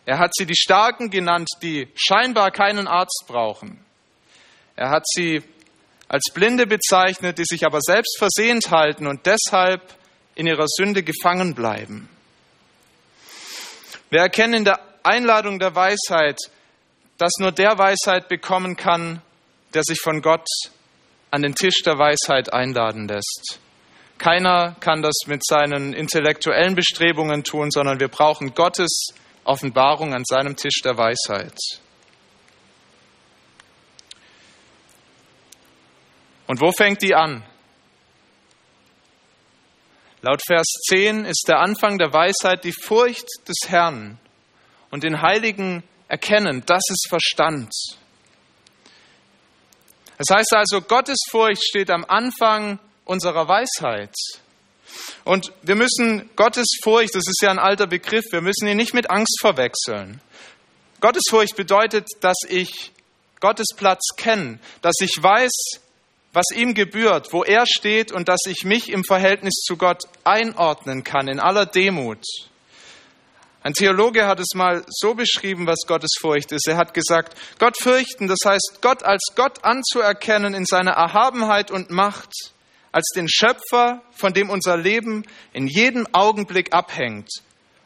Er 0.06 0.20
hat 0.20 0.32
sie 0.36 0.46
die 0.46 0.56
Starken 0.56 1.10
genannt, 1.10 1.50
die 1.62 1.88
scheinbar 1.96 2.52
keinen 2.52 2.88
Arzt 2.88 3.26
brauchen. 3.28 3.84
Er 4.76 4.90
hat 4.90 5.04
sie 5.08 5.44
als 6.08 6.26
Blinde 6.34 6.68
bezeichnet, 6.68 7.38
die 7.38 7.46
sich 7.46 7.66
aber 7.66 7.80
selbst 7.82 8.18
versehnt 8.18 8.70
halten 8.70 9.08
und 9.08 9.26
deshalb 9.26 9.82
in 10.36 10.48
ihrer 10.48 10.68
Sünde 10.68 11.04
gefangen 11.04 11.56
bleiben. 11.56 12.10
Wir 14.10 14.22
erkennen 14.22 14.54
in 14.54 14.66
der 14.66 14.80
Einladung 15.04 15.60
der 15.60 15.76
Weisheit, 15.76 16.40
dass 17.18 17.32
nur 17.40 17.52
der 17.52 17.78
Weisheit 17.78 18.28
bekommen 18.28 18.76
kann, 18.76 19.22
der 19.74 19.84
sich 19.84 20.00
von 20.02 20.22
Gott 20.22 20.48
an 21.32 21.42
den 21.42 21.56
Tisch 21.56 21.82
der 21.84 21.98
Weisheit 21.98 22.54
einladen 22.54 23.08
lässt. 23.08 23.60
Keiner 24.24 24.78
kann 24.80 25.02
das 25.02 25.26
mit 25.26 25.46
seinen 25.46 25.92
intellektuellen 25.92 26.76
Bestrebungen 26.76 27.44
tun, 27.44 27.70
sondern 27.72 28.00
wir 28.00 28.08
brauchen 28.08 28.54
Gottes 28.54 29.08
Offenbarung 29.44 30.14
an 30.14 30.24
seinem 30.24 30.56
Tisch 30.56 30.80
der 30.82 30.98
Weisheit. 30.98 31.58
Und 36.48 36.62
wo 36.62 36.72
fängt 36.72 37.02
die 37.02 37.14
an? 37.14 37.44
Laut 40.22 40.42
Vers 40.48 40.68
10 40.88 41.26
ist 41.26 41.44
der 41.50 41.60
Anfang 41.60 41.98
der 41.98 42.14
Weisheit 42.14 42.64
die 42.64 42.72
Furcht 42.72 43.28
des 43.46 43.70
Herrn 43.70 44.18
und 44.90 45.04
den 45.04 45.22
Heiligen 45.22 45.84
erkennen, 46.08 46.64
das 46.66 46.84
ist 46.90 47.08
Verstand. 47.10 47.74
Das 50.18 50.34
heißt 50.34 50.54
also, 50.54 50.80
Gottes 50.80 51.20
Furcht 51.30 51.62
steht 51.62 51.92
am 51.92 52.06
Anfang 52.08 52.80
unserer 53.06 53.48
Weisheit. 53.48 54.16
Und 55.24 55.52
wir 55.62 55.76
müssen 55.76 56.30
Gottes 56.36 56.68
Furcht, 56.84 57.16
das 57.16 57.28
ist 57.28 57.42
ja 57.42 57.50
ein 57.50 57.60
alter 57.60 57.88
Begriff, 57.88 58.26
wir 58.32 58.42
müssen 58.42 58.68
ihn 58.68 58.78
nicht 58.78 58.94
mit 58.94 59.10
Angst 59.10 59.40
verwechseln. 59.42 60.22
Gottes 61.00 61.24
Furcht 61.30 61.56
bedeutet, 61.56 62.08
dass 62.22 62.38
ich 62.48 62.92
Gottes 63.40 63.68
Platz 63.76 64.16
kenne, 64.16 64.60
dass 64.82 64.96
ich 65.02 65.12
weiß, 65.20 65.52
was 66.32 66.46
ihm 66.56 66.74
gebührt, 66.74 67.32
wo 67.32 67.44
er 67.44 67.66
steht 67.68 68.12
und 68.12 68.28
dass 68.28 68.40
ich 68.48 68.64
mich 68.64 68.90
im 68.90 69.04
Verhältnis 69.04 69.54
zu 69.66 69.78
Gott 69.78 70.04
einordnen 70.24 71.04
kann 71.04 71.28
in 71.28 71.40
aller 71.40 71.66
Demut. 71.66 72.24
Ein 73.62 73.74
Theologe 73.74 74.28
hat 74.28 74.40
es 74.40 74.56
mal 74.56 74.84
so 74.90 75.14
beschrieben, 75.14 75.68
was 75.68 75.86
Gottes 75.88 76.12
Furcht 76.20 76.52
ist. 76.52 76.68
Er 76.68 76.76
hat 76.76 76.94
gesagt, 76.94 77.38
Gott 77.60 77.78
fürchten, 77.80 78.28
das 78.28 78.40
heißt 78.44 78.80
Gott 78.82 79.04
als 79.04 79.24
Gott 79.36 79.64
anzuerkennen 79.64 80.54
in 80.54 80.66
seiner 80.66 80.92
Erhabenheit 80.92 81.72
und 81.72 81.90
Macht, 81.90 82.32
als 82.94 83.10
den 83.16 83.28
Schöpfer, 83.28 84.02
von 84.12 84.34
dem 84.34 84.50
unser 84.50 84.78
Leben 84.78 85.26
in 85.52 85.68
jedem 85.68 86.08
Augenblick 86.14 86.74
abhängt 86.74 87.28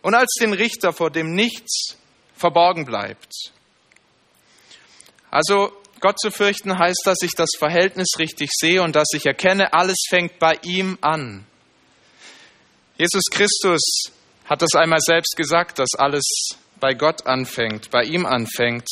und 0.01 0.13
als 0.13 0.35
den 0.39 0.53
Richter, 0.53 0.93
vor 0.93 1.09
dem 1.09 1.33
nichts 1.33 1.97
verborgen 2.35 2.85
bleibt. 2.85 3.31
Also 5.31 5.71
Gott 6.01 6.19
zu 6.19 6.29
fürchten 6.29 6.77
heißt, 6.77 7.01
dass 7.05 7.21
ich 7.23 7.31
das 7.31 7.49
Verhältnis 7.57 8.19
richtig 8.19 8.49
sehe 8.53 8.83
und 8.83 8.95
dass 8.95 9.07
ich 9.13 9.25
erkenne, 9.25 9.73
alles 9.73 9.97
fängt 10.09 10.39
bei 10.39 10.59
ihm 10.61 10.97
an. 11.01 11.45
Jesus 12.97 13.23
Christus 13.31 13.81
hat 14.45 14.61
das 14.61 14.75
einmal 14.75 14.99
selbst 14.99 15.37
gesagt, 15.37 15.79
dass 15.79 15.95
alles 15.97 16.25
bei 16.79 16.93
Gott 16.93 17.25
anfängt, 17.25 17.89
bei 17.91 18.03
ihm 18.03 18.25
anfängt. 18.25 18.87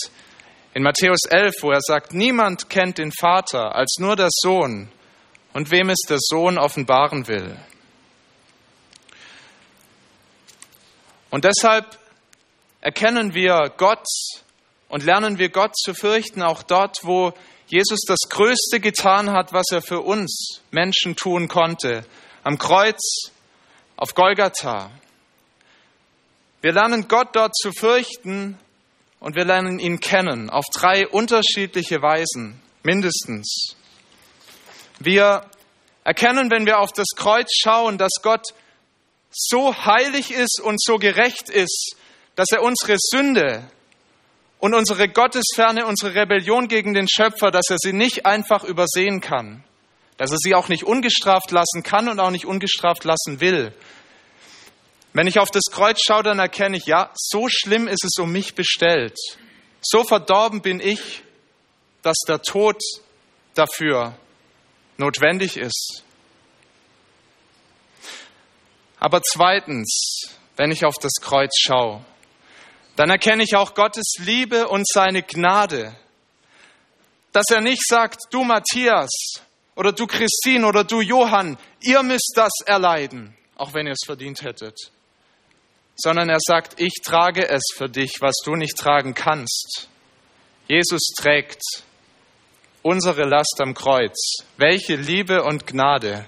In 0.73 0.83
Matthäus 0.83 1.25
11, 1.29 1.55
wo 1.61 1.71
er 1.71 1.81
sagt, 1.81 2.13
niemand 2.13 2.69
kennt 2.69 2.99
den 2.99 3.11
Vater 3.11 3.75
als 3.75 3.97
nur 3.99 4.15
der 4.15 4.29
Sohn 4.31 4.89
und 5.55 5.71
wem 5.71 5.89
es 5.89 6.01
der 6.09 6.17
Sohn 6.19 6.57
offenbaren 6.57 7.29
will. 7.29 7.55
Und 11.29 11.45
deshalb 11.45 11.97
erkennen 12.81 13.33
wir 13.33 13.71
Gott 13.77 14.05
und 14.89 15.05
lernen 15.05 15.39
wir 15.39 15.47
Gott 15.47 15.77
zu 15.77 15.93
fürchten, 15.93 16.43
auch 16.43 16.61
dort, 16.61 16.97
wo 17.03 17.31
Jesus 17.67 18.01
das 18.05 18.19
Größte 18.27 18.81
getan 18.81 19.31
hat, 19.31 19.53
was 19.53 19.67
er 19.71 19.81
für 19.81 20.01
uns 20.01 20.61
Menschen 20.71 21.15
tun 21.15 21.47
konnte, 21.47 22.05
am 22.43 22.57
Kreuz, 22.57 22.99
auf 23.95 24.13
Golgatha. 24.13 24.91
Wir 26.59 26.73
lernen 26.73 27.07
Gott 27.07 27.29
dort 27.31 27.55
zu 27.55 27.71
fürchten 27.71 28.59
und 29.21 29.37
wir 29.37 29.45
lernen 29.45 29.79
ihn 29.79 30.01
kennen 30.01 30.49
auf 30.49 30.65
drei 30.73 31.07
unterschiedliche 31.07 32.01
Weisen, 32.01 32.61
mindestens. 32.83 33.77
Wir 34.99 35.45
erkennen, 36.03 36.51
wenn 36.51 36.65
wir 36.65 36.79
auf 36.79 36.91
das 36.93 37.07
Kreuz 37.15 37.49
schauen, 37.53 37.97
dass 37.97 38.21
Gott 38.21 38.45
so 39.31 39.75
heilig 39.75 40.31
ist 40.31 40.61
und 40.61 40.81
so 40.81 40.97
gerecht 40.97 41.49
ist, 41.49 41.95
dass 42.35 42.51
er 42.51 42.63
unsere 42.63 42.97
Sünde, 42.99 43.69
und 44.65 44.73
unsere 44.73 45.07
Gottesferne, 45.07 45.85
unsere 45.85 46.15
Rebellion 46.15 46.67
gegen 46.67 46.95
den 46.95 47.07
Schöpfer, 47.07 47.51
dass 47.51 47.69
er 47.69 47.77
sie 47.77 47.93
nicht 47.93 48.25
einfach 48.25 48.63
übersehen 48.63 49.21
kann, 49.21 49.63
dass 50.17 50.31
er 50.31 50.37
sie 50.37 50.55
auch 50.55 50.69
nicht 50.69 50.83
ungestraft 50.83 51.51
lassen 51.51 51.83
kann 51.83 52.09
und 52.09 52.19
auch 52.19 52.31
nicht 52.31 52.45
ungestraft 52.45 53.03
lassen 53.03 53.41
will. 53.41 53.73
Wenn 55.13 55.27
ich 55.27 55.37
auf 55.37 55.51
das 55.51 55.65
Kreuz 55.71 55.99
schaue, 56.03 56.23
dann 56.23 56.39
erkenne 56.39 56.77
ich, 56.77 56.85
ja, 56.87 57.11
so 57.13 57.47
schlimm 57.47 57.87
ist 57.87 58.03
es 58.03 58.17
um 58.17 58.31
mich 58.31 58.55
bestellt. 58.55 59.17
So 59.81 60.03
verdorben 60.03 60.61
bin 60.61 60.79
ich, 60.79 61.21
dass 62.01 62.17
der 62.27 62.41
Tod 62.41 62.81
dafür 63.53 64.17
notwendig 64.97 65.57
ist. 65.57 66.03
Aber 68.99 69.21
zweitens, 69.21 70.29
wenn 70.55 70.71
ich 70.71 70.85
auf 70.85 70.95
das 70.97 71.13
Kreuz 71.21 71.51
schaue, 71.59 72.03
dann 72.95 73.09
erkenne 73.09 73.43
ich 73.43 73.55
auch 73.55 73.73
Gottes 73.73 74.15
Liebe 74.19 74.67
und 74.67 74.87
seine 74.87 75.21
Gnade. 75.21 75.95
Dass 77.31 77.45
er 77.51 77.61
nicht 77.61 77.85
sagt, 77.85 78.21
du 78.31 78.43
Matthias 78.43 79.11
oder 79.75 79.91
du 79.91 80.07
Christine 80.07 80.65
oder 80.65 80.85
du 80.85 81.01
Johann, 81.01 81.57
ihr 81.81 82.01
müsst 82.03 82.33
das 82.35 82.51
erleiden, 82.65 83.35
auch 83.55 83.73
wenn 83.73 83.85
ihr 83.85 83.93
es 83.93 84.05
verdient 84.05 84.41
hättet, 84.41 84.77
sondern 85.97 86.29
er 86.29 86.39
sagt, 86.39 86.79
ich 86.79 87.01
trage 87.03 87.47
es 87.47 87.63
für 87.75 87.89
dich, 87.89 88.21
was 88.21 88.35
du 88.43 88.55
nicht 88.55 88.77
tragen 88.77 89.13
kannst. 89.13 89.89
Jesus 90.67 91.13
trägt 91.17 91.61
unsere 92.85 93.23
Last 93.23 93.59
am 93.61 93.73
Kreuz. 93.73 94.43
Welche 94.57 94.95
Liebe 94.95 95.43
und 95.43 95.65
Gnade 95.65 96.27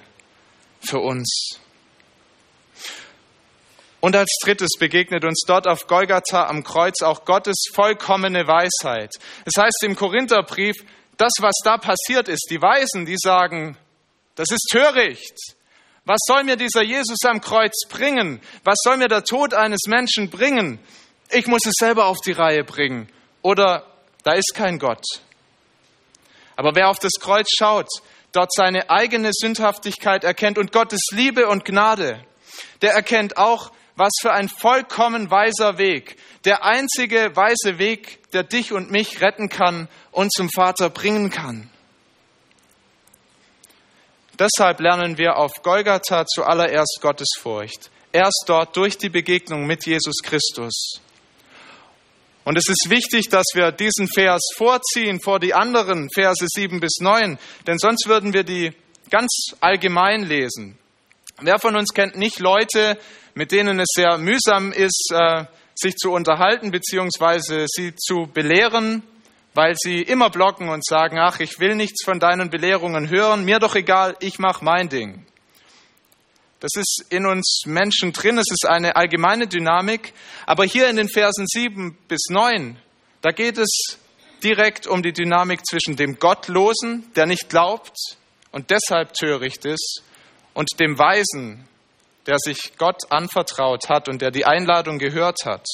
für 0.82 0.98
uns. 0.98 1.60
Und 4.00 4.16
als 4.16 4.36
drittes 4.44 4.72
begegnet 4.80 5.24
uns 5.24 5.44
dort 5.46 5.68
auf 5.68 5.86
Golgatha 5.86 6.48
am 6.48 6.64
Kreuz 6.64 7.04
auch 7.04 7.26
Gottes 7.26 7.66
vollkommene 7.72 8.48
Weisheit. 8.48 9.12
Es 9.46 9.54
heißt 9.62 9.84
im 9.84 9.96
Korintherbrief, 9.96 10.76
das, 11.18 11.34
was 11.42 11.54
da 11.64 11.78
passiert 11.78 12.28
ist, 12.28 12.48
die 12.50 12.62
Weisen, 12.62 13.06
die 13.06 13.18
sagen, 13.18 13.78
das 14.34 14.48
ist 14.50 14.68
töricht. 14.72 15.36
Was 16.06 16.20
soll 16.26 16.44
mir 16.44 16.56
dieser 16.56 16.82
Jesus 16.82 17.20
am 17.26 17.40
Kreuz 17.40 17.88
bringen? 17.88 18.42
Was 18.64 18.78
soll 18.84 18.98
mir 18.98 19.10
der 19.10 19.24
Tod 19.24 19.54
eines 19.54 19.82
Menschen 19.86 20.32
bringen? 20.32 20.80
Ich 21.30 21.46
muss 21.46 21.66
es 21.68 21.74
selber 21.78 22.08
auf 22.08 22.18
die 22.26 22.32
Reihe 22.32 22.64
bringen. 22.64 23.10
Oder 23.44 23.86
da 24.24 24.34
ist 24.34 24.56
kein 24.56 24.80
Gott. 24.80 25.04
Aber 26.58 26.76
wer 26.76 26.90
auf 26.90 27.00
das 27.00 27.14
Kreuz 27.22 27.48
schaut, 27.58 27.88
dort 28.34 28.52
seine 28.52 28.90
eigene 28.90 29.30
Sündhaftigkeit 29.32 30.24
erkennt 30.24 30.58
und 30.58 30.74
Gottes 30.74 31.02
Liebe 31.14 31.48
und 31.48 31.64
Gnade, 31.64 32.20
der 32.82 32.94
erkennt 32.94 33.38
auch, 33.38 33.72
was 33.96 34.12
für 34.22 34.32
ein 34.34 34.50
vollkommen 34.50 35.32
weiser 35.32 35.78
Weg, 35.78 36.18
der 36.46 36.66
einzige 36.66 37.36
weise 37.36 37.80
Weg, 37.80 38.32
der 38.32 38.44
dich 38.44 38.74
und 38.74 38.92
mich 38.92 39.22
retten 39.22 39.50
kann 39.50 39.88
und 40.12 40.34
zum 40.34 40.50
Vater 40.50 40.90
bringen 40.90 41.30
kann. 41.30 41.70
Deshalb 44.40 44.80
lernen 44.80 45.18
wir 45.18 45.38
auf 45.38 45.52
Golgatha 45.64 46.26
zuallererst 46.26 47.00
Gottesfurcht. 47.02 47.90
Erst 48.12 48.46
dort 48.48 48.76
durch 48.78 48.98
die 48.98 49.10
Begegnung 49.10 49.66
mit 49.66 49.86
Jesus 49.86 50.18
Christus. 50.24 51.02
Und 52.48 52.58
es 52.58 52.70
ist 52.70 52.90
wichtig, 52.90 53.28
dass 53.28 53.44
wir 53.56 53.74
diesen 53.74 54.08
Vers 54.08 54.42
vorziehen 54.56 55.20
vor 55.20 55.38
die 55.38 55.54
anderen 55.54 56.10
Verse 56.10 56.46
7 56.48 56.80
bis 56.80 57.00
9, 57.02 57.38
denn 57.68 57.78
sonst 57.78 58.08
würden 58.08 58.32
wir 58.32 58.46
die 58.46 58.72
ganz 59.10 59.50
allgemein 59.60 60.24
lesen. 60.24 60.78
Wer 61.42 61.60
von 61.60 61.76
uns 61.76 61.94
kennt 61.94 62.16
nicht 62.16 62.40
Leute, 62.40 62.98
mit 63.34 63.52
denen 63.52 63.82
es 63.82 63.90
sehr 63.94 64.18
mühsam 64.18 64.72
ist, 64.72 65.12
äh, 65.14 65.44
sich 65.76 65.96
zu 65.96 66.14
unterhalten 66.14 66.72
bzw. 66.72 67.66
sie 67.68 67.94
zu 67.98 68.30
belehren, 68.34 69.04
weil 69.54 69.76
sie 69.76 70.02
immer 70.02 70.30
blocken 70.30 70.70
und 70.70 70.86
sagen, 70.86 71.20
ach, 71.20 71.42
ich 71.42 71.60
will 71.60 71.76
nichts 71.76 72.06
von 72.06 72.18
deinen 72.18 72.50
Belehrungen 72.50 73.10
hören, 73.10 73.44
mir 73.44 73.60
doch 73.60 73.76
egal, 73.76 74.16
ich 74.22 74.40
mache 74.40 74.64
mein 74.64 74.88
Ding. 74.88 75.26
Das 76.60 76.72
ist 76.76 77.06
in 77.10 77.26
uns 77.26 77.64
Menschen 77.66 78.14
drin, 78.14 78.38
es 78.38 78.48
ist 78.50 78.68
eine 78.68 78.96
allgemeine 78.96 79.48
Dynamik, 79.48 80.14
aber 80.46 80.66
hier 80.66 80.90
in 80.90 80.96
den 80.96 81.08
Versen 81.08 81.46
7 81.48 81.96
bis 82.08 82.30
9, 82.30 82.78
da 83.22 83.32
geht 83.32 83.60
es 83.60 84.00
direkt 84.44 84.88
um 84.88 85.04
die 85.04 85.14
Dynamik 85.14 85.66
zwischen 85.68 85.96
dem 85.96 86.18
Gottlosen, 86.18 87.12
der 87.16 87.28
nicht 87.28 87.50
glaubt 87.50 87.96
und 88.52 88.72
deshalb 88.72 89.14
töricht 89.14 89.66
ist, 89.66 90.04
und 90.58 90.80
dem 90.80 90.98
Weisen, 90.98 91.68
der 92.26 92.40
sich 92.40 92.74
Gott 92.80 93.12
anvertraut 93.12 93.90
hat 93.90 94.10
und 94.10 94.24
der 94.24 94.32
die 94.32 94.46
Einladung 94.46 94.98
gehört 94.98 95.46
hat. 95.46 95.68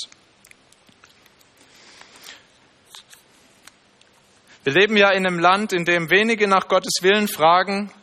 Wir 4.66 4.74
leben 4.74 4.98
ja 4.98 5.12
in 5.12 5.26
einem 5.26 5.40
Land, 5.40 5.72
in 5.72 5.86
dem 5.86 6.10
wenige 6.10 6.50
nach 6.50 6.68
Gottes 6.68 7.00
Willen 7.02 7.30
fragen. 7.30 7.94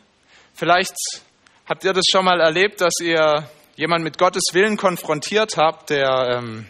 Vielleicht 0.55 0.95
habt 1.65 1.83
ihr 1.83 1.93
das 1.93 2.05
schon 2.09 2.25
mal 2.25 2.39
erlebt, 2.39 2.81
dass 2.81 2.93
ihr 3.01 3.49
jemand 3.75 4.03
mit 4.03 4.17
Gottes 4.17 4.43
Willen 4.53 4.77
konfrontiert 4.77 5.57
habt, 5.57 5.89
der 5.89 6.37
ähm, 6.37 6.67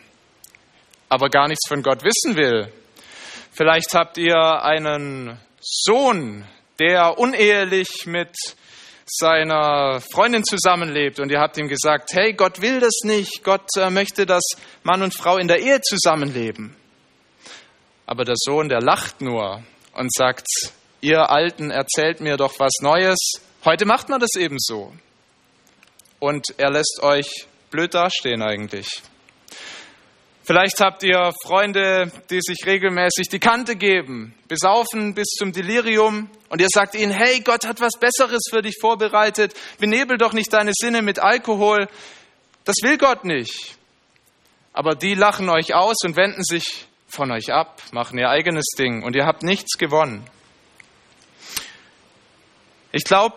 aber 1.10 1.30
gar 1.30 1.48
nichts 1.48 1.68
von 1.68 1.84
Gott 1.84 2.04
wissen 2.04 2.38
will. 2.38 2.72
Vielleicht 3.52 3.94
habt 3.94 4.18
ihr 4.18 4.64
einen 4.64 5.38
Sohn, 5.60 6.46
der 6.80 7.20
unehelich 7.20 8.06
mit 8.06 8.34
seiner 9.06 10.00
Freundin 10.14 10.44
zusammenlebt 10.44 11.20
und 11.20 11.30
ihr 11.32 11.40
habt 11.40 11.58
ihm 11.58 11.68
gesagt, 11.68 12.12
hey, 12.14 12.34
Gott 12.34 12.62
will 12.62 12.80
das 12.80 13.02
nicht, 13.04 13.44
Gott 13.44 13.68
äh, 13.78 13.90
möchte, 13.90 14.26
dass 14.26 14.44
Mann 14.84 15.04
und 15.04 15.14
Frau 15.14 15.38
in 15.38 15.50
der 15.50 15.60
Ehe 15.60 15.82
zusammenleben. 15.82 16.76
Aber 18.06 18.24
der 18.24 18.36
Sohn, 18.38 18.70
der 18.70 18.82
lacht 18.82 19.22
nur 19.22 19.64
und 19.94 20.14
sagt, 20.14 20.48
ihr 21.02 21.30
Alten 21.30 21.72
erzählt 21.72 22.22
mir 22.22 22.38
doch 22.38 22.58
was 22.58 22.72
Neues, 22.82 23.18
heute 23.66 23.86
macht 23.86 24.10
man 24.10 24.20
das 24.20 24.36
eben 24.38 24.58
so. 24.60 24.94
Und 26.20 26.46
er 26.58 26.72
lässt 26.72 27.00
euch 27.02 27.48
blöd 27.72 27.94
dastehen 27.94 28.42
eigentlich. 28.42 29.02
Vielleicht 30.44 30.80
habt 30.82 31.04
ihr 31.04 31.34
Freunde, 31.44 32.12
die 32.30 32.40
sich 32.42 32.66
regelmäßig 32.66 33.30
die 33.32 33.40
Kante 33.40 33.76
geben, 33.76 34.34
besaufen 34.48 35.14
bis 35.14 35.28
zum 35.38 35.52
Delirium 35.52 36.30
und 36.50 36.60
ihr 36.60 36.68
sagt 36.74 36.96
ihnen, 36.96 37.12
hey, 37.12 37.42
Gott 37.42 37.66
hat 37.66 37.80
was 37.80 37.94
Besseres 38.00 38.42
für 38.50 38.62
dich 38.62 38.76
vorbereitet, 38.82 39.54
benebel 39.78 40.18
doch 40.18 40.34
nicht 40.34 40.52
deine 40.52 40.72
Sinne 40.74 41.04
mit 41.04 41.20
Alkohol. 41.20 41.88
Das 42.66 42.76
will 42.82 42.98
Gott 42.98 43.24
nicht. 43.24 43.78
Aber 44.74 44.96
die 44.96 45.14
lachen 45.14 45.48
euch 45.50 45.76
aus 45.76 45.98
und 46.04 46.16
wenden 46.16 46.44
sich 46.44 46.88
von 47.08 47.32
euch 47.32 47.54
ab, 47.54 47.82
machen 47.92 48.18
ihr 48.18 48.30
eigenes 48.30 48.66
Ding 48.78 49.04
und 49.04 49.16
ihr 49.16 49.26
habt 49.26 49.44
nichts 49.44 49.78
gewonnen. 49.78 50.26
Ich 52.92 53.04
glaube, 53.04 53.36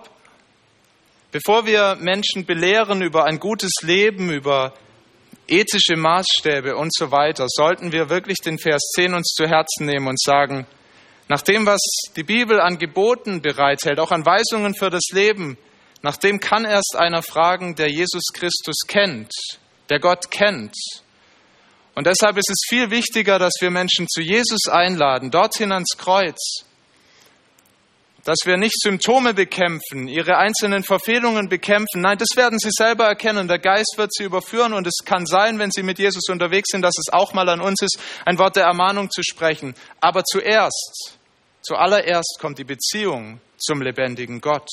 bevor 1.34 1.66
wir 1.66 1.96
Menschen 1.96 2.46
belehren 2.46 3.02
über 3.02 3.24
ein 3.24 3.40
gutes 3.40 3.72
Leben, 3.82 4.30
über 4.30 4.72
ethische 5.48 5.96
Maßstäbe 5.96 6.76
und 6.76 6.94
so 6.94 7.10
weiter, 7.10 7.46
sollten 7.48 7.90
wir 7.90 8.08
wirklich 8.08 8.38
den 8.38 8.56
Vers 8.56 8.92
10 8.94 9.14
uns 9.14 9.34
zu 9.34 9.48
Herzen 9.48 9.86
nehmen 9.86 10.06
und 10.06 10.20
sagen, 10.20 10.64
nach 11.26 11.42
dem, 11.42 11.66
was 11.66 11.80
die 12.14 12.22
Bibel 12.22 12.60
an 12.60 12.78
Geboten 12.78 13.42
bereithält, 13.42 13.98
auch 13.98 14.12
an 14.12 14.24
Weisungen 14.24 14.76
für 14.76 14.90
das 14.90 15.08
Leben, 15.10 15.58
nach 16.02 16.16
dem 16.16 16.38
kann 16.38 16.64
erst 16.64 16.94
einer 16.96 17.22
fragen, 17.22 17.74
der 17.74 17.90
Jesus 17.90 18.28
Christus 18.32 18.86
kennt, 18.86 19.32
der 19.90 19.98
Gott 19.98 20.30
kennt. 20.30 20.76
Und 21.96 22.06
deshalb 22.06 22.36
ist 22.36 22.50
es 22.50 22.64
viel 22.68 22.92
wichtiger, 22.92 23.40
dass 23.40 23.54
wir 23.60 23.70
Menschen 23.70 24.06
zu 24.06 24.20
Jesus 24.20 24.68
einladen, 24.70 25.32
dorthin 25.32 25.72
ans 25.72 25.96
Kreuz, 25.98 26.64
dass 28.24 28.38
wir 28.44 28.56
nicht 28.56 28.80
Symptome 28.80 29.34
bekämpfen, 29.34 30.08
ihre 30.08 30.38
einzelnen 30.38 30.82
Verfehlungen 30.82 31.50
bekämpfen. 31.50 32.00
Nein, 32.00 32.16
das 32.16 32.36
werden 32.36 32.58
sie 32.58 32.70
selber 32.72 33.04
erkennen. 33.04 33.48
Der 33.48 33.58
Geist 33.58 33.94
wird 33.96 34.12
sie 34.14 34.24
überführen 34.24 34.72
und 34.72 34.86
es 34.86 35.04
kann 35.04 35.26
sein, 35.26 35.58
wenn 35.58 35.70
sie 35.70 35.82
mit 35.82 35.98
Jesus 35.98 36.28
unterwegs 36.30 36.70
sind, 36.70 36.82
dass 36.82 36.94
es 36.98 37.12
auch 37.12 37.34
mal 37.34 37.48
an 37.50 37.60
uns 37.60 37.82
ist, 37.82 37.98
ein 38.24 38.38
Wort 38.38 38.56
der 38.56 38.64
Ermahnung 38.64 39.10
zu 39.10 39.22
sprechen. 39.22 39.74
Aber 40.00 40.24
zuerst, 40.24 41.18
zuallererst 41.60 42.38
kommt 42.40 42.58
die 42.58 42.64
Beziehung 42.64 43.40
zum 43.58 43.82
lebendigen 43.82 44.40
Gott. 44.40 44.68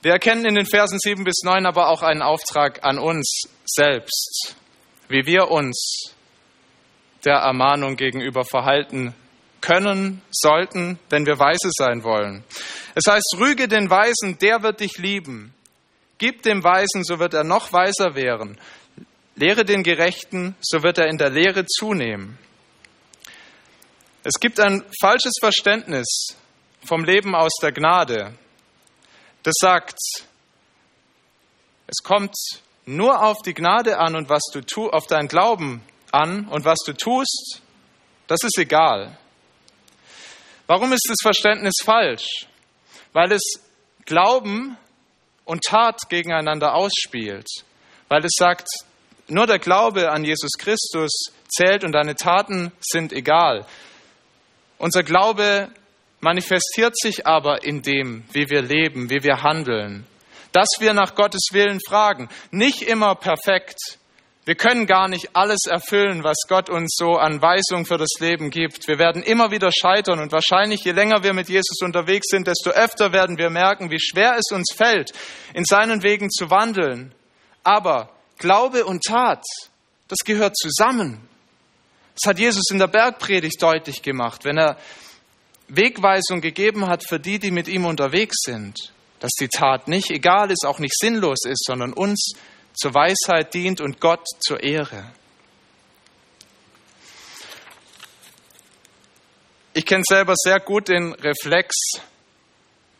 Wir 0.00 0.12
erkennen 0.12 0.46
in 0.46 0.54
den 0.54 0.66
Versen 0.66 0.98
7 0.98 1.24
bis 1.24 1.42
9 1.44 1.66
aber 1.66 1.88
auch 1.88 2.02
einen 2.02 2.22
Auftrag 2.22 2.82
an 2.82 2.98
uns 2.98 3.42
selbst, 3.66 4.56
wie 5.08 5.26
wir 5.26 5.50
uns 5.50 6.14
der 7.24 7.36
Ermahnung 7.36 7.96
gegenüber 7.96 8.44
verhalten 8.44 9.14
können, 9.64 10.20
sollten, 10.30 10.98
wenn 11.08 11.24
wir 11.24 11.38
weise 11.38 11.70
sein 11.72 12.04
wollen. 12.04 12.44
Es 12.94 13.10
heißt, 13.10 13.36
rüge 13.38 13.66
den 13.66 13.88
Weisen, 13.88 14.36
der 14.38 14.62
wird 14.62 14.80
dich 14.80 14.98
lieben. 14.98 15.54
Gib 16.18 16.42
dem 16.42 16.62
Weisen, 16.62 17.02
so 17.02 17.18
wird 17.18 17.32
er 17.32 17.44
noch 17.44 17.72
weiser 17.72 18.14
werden. 18.14 18.60
Lehre 19.36 19.64
den 19.64 19.82
Gerechten, 19.82 20.54
so 20.60 20.82
wird 20.82 20.98
er 20.98 21.08
in 21.08 21.16
der 21.16 21.30
Lehre 21.30 21.64
zunehmen. 21.64 22.38
Es 24.22 24.38
gibt 24.38 24.60
ein 24.60 24.84
falsches 25.00 25.32
Verständnis 25.40 26.36
vom 26.84 27.02
Leben 27.02 27.34
aus 27.34 27.52
der 27.62 27.72
Gnade. 27.72 28.34
Das 29.42 29.54
sagt, 29.58 29.98
es 31.86 32.02
kommt 32.02 32.34
nur 32.84 33.22
auf 33.22 33.38
die 33.42 33.54
Gnade 33.54 33.98
an 33.98 34.14
und 34.14 34.28
was 34.28 34.42
du 34.52 34.60
tu, 34.60 34.90
auf 34.90 35.06
deinen 35.06 35.28
Glauben 35.28 35.82
an 36.12 36.48
und 36.48 36.66
was 36.66 36.78
du 36.86 36.92
tust, 36.92 37.62
das 38.26 38.40
ist 38.42 38.58
egal. 38.58 39.18
Warum 40.66 40.92
ist 40.92 41.06
das 41.08 41.18
Verständnis 41.22 41.74
falsch? 41.82 42.46
Weil 43.12 43.32
es 43.32 43.42
Glauben 44.06 44.76
und 45.44 45.62
Tat 45.62 46.08
gegeneinander 46.08 46.74
ausspielt. 46.74 47.46
Weil 48.08 48.24
es 48.24 48.32
sagt, 48.36 48.66
nur 49.28 49.46
der 49.46 49.58
Glaube 49.58 50.10
an 50.10 50.24
Jesus 50.24 50.52
Christus 50.58 51.10
zählt 51.48 51.84
und 51.84 51.92
deine 51.92 52.14
Taten 52.14 52.72
sind 52.80 53.12
egal. 53.12 53.66
Unser 54.78 55.02
Glaube 55.02 55.70
manifestiert 56.20 56.98
sich 56.98 57.26
aber 57.26 57.64
in 57.64 57.82
dem, 57.82 58.24
wie 58.32 58.48
wir 58.50 58.62
leben, 58.62 59.10
wie 59.10 59.22
wir 59.22 59.42
handeln. 59.42 60.06
Dass 60.52 60.68
wir 60.78 60.94
nach 60.94 61.14
Gottes 61.14 61.48
Willen 61.52 61.80
fragen. 61.86 62.28
Nicht 62.50 62.82
immer 62.82 63.14
perfekt, 63.14 63.98
wir 64.46 64.56
können 64.56 64.86
gar 64.86 65.08
nicht 65.08 65.34
alles 65.34 65.60
erfüllen, 65.66 66.22
was 66.22 66.36
Gott 66.48 66.68
uns 66.68 66.96
so 66.98 67.16
an 67.16 67.40
Weisung 67.40 67.86
für 67.86 67.96
das 67.96 68.10
Leben 68.18 68.50
gibt. 68.50 68.86
Wir 68.88 68.98
werden 68.98 69.22
immer 69.22 69.50
wieder 69.50 69.70
scheitern 69.72 70.20
und 70.20 70.32
wahrscheinlich 70.32 70.84
je 70.84 70.92
länger 70.92 71.22
wir 71.22 71.32
mit 71.32 71.48
Jesus 71.48 71.80
unterwegs 71.80 72.26
sind, 72.28 72.46
desto 72.46 72.70
öfter 72.70 73.12
werden 73.12 73.38
wir 73.38 73.48
merken, 73.48 73.90
wie 73.90 74.00
schwer 74.00 74.36
es 74.36 74.54
uns 74.54 74.74
fällt, 74.74 75.12
in 75.54 75.64
seinen 75.64 76.02
Wegen 76.02 76.30
zu 76.30 76.50
wandeln. 76.50 77.14
Aber 77.62 78.10
Glaube 78.38 78.84
und 78.84 79.02
Tat, 79.04 79.42
das 80.08 80.18
gehört 80.26 80.56
zusammen. 80.56 81.26
Das 82.14 82.28
hat 82.28 82.38
Jesus 82.38 82.70
in 82.70 82.78
der 82.78 82.88
Bergpredigt 82.88 83.62
deutlich 83.62 84.02
gemacht, 84.02 84.44
wenn 84.44 84.58
er 84.58 84.76
Wegweisung 85.68 86.42
gegeben 86.42 86.86
hat 86.86 87.02
für 87.08 87.18
die, 87.18 87.38
die 87.38 87.50
mit 87.50 87.66
ihm 87.66 87.86
unterwegs 87.86 88.36
sind. 88.44 88.92
Dass 89.20 89.32
die 89.40 89.48
Tat 89.48 89.88
nicht 89.88 90.10
egal 90.10 90.50
ist, 90.50 90.66
auch 90.66 90.80
nicht 90.80 90.94
sinnlos 90.98 91.46
ist, 91.46 91.64
sondern 91.64 91.94
uns 91.94 92.34
zur 92.74 92.94
Weisheit 92.94 93.54
dient 93.54 93.80
und 93.80 94.00
Gott 94.00 94.24
zur 94.40 94.62
Ehre. 94.62 95.04
Ich 99.72 99.86
kenne 99.86 100.04
selber 100.08 100.34
sehr 100.36 100.60
gut 100.60 100.88
den 100.88 101.12
Reflex, 101.14 101.74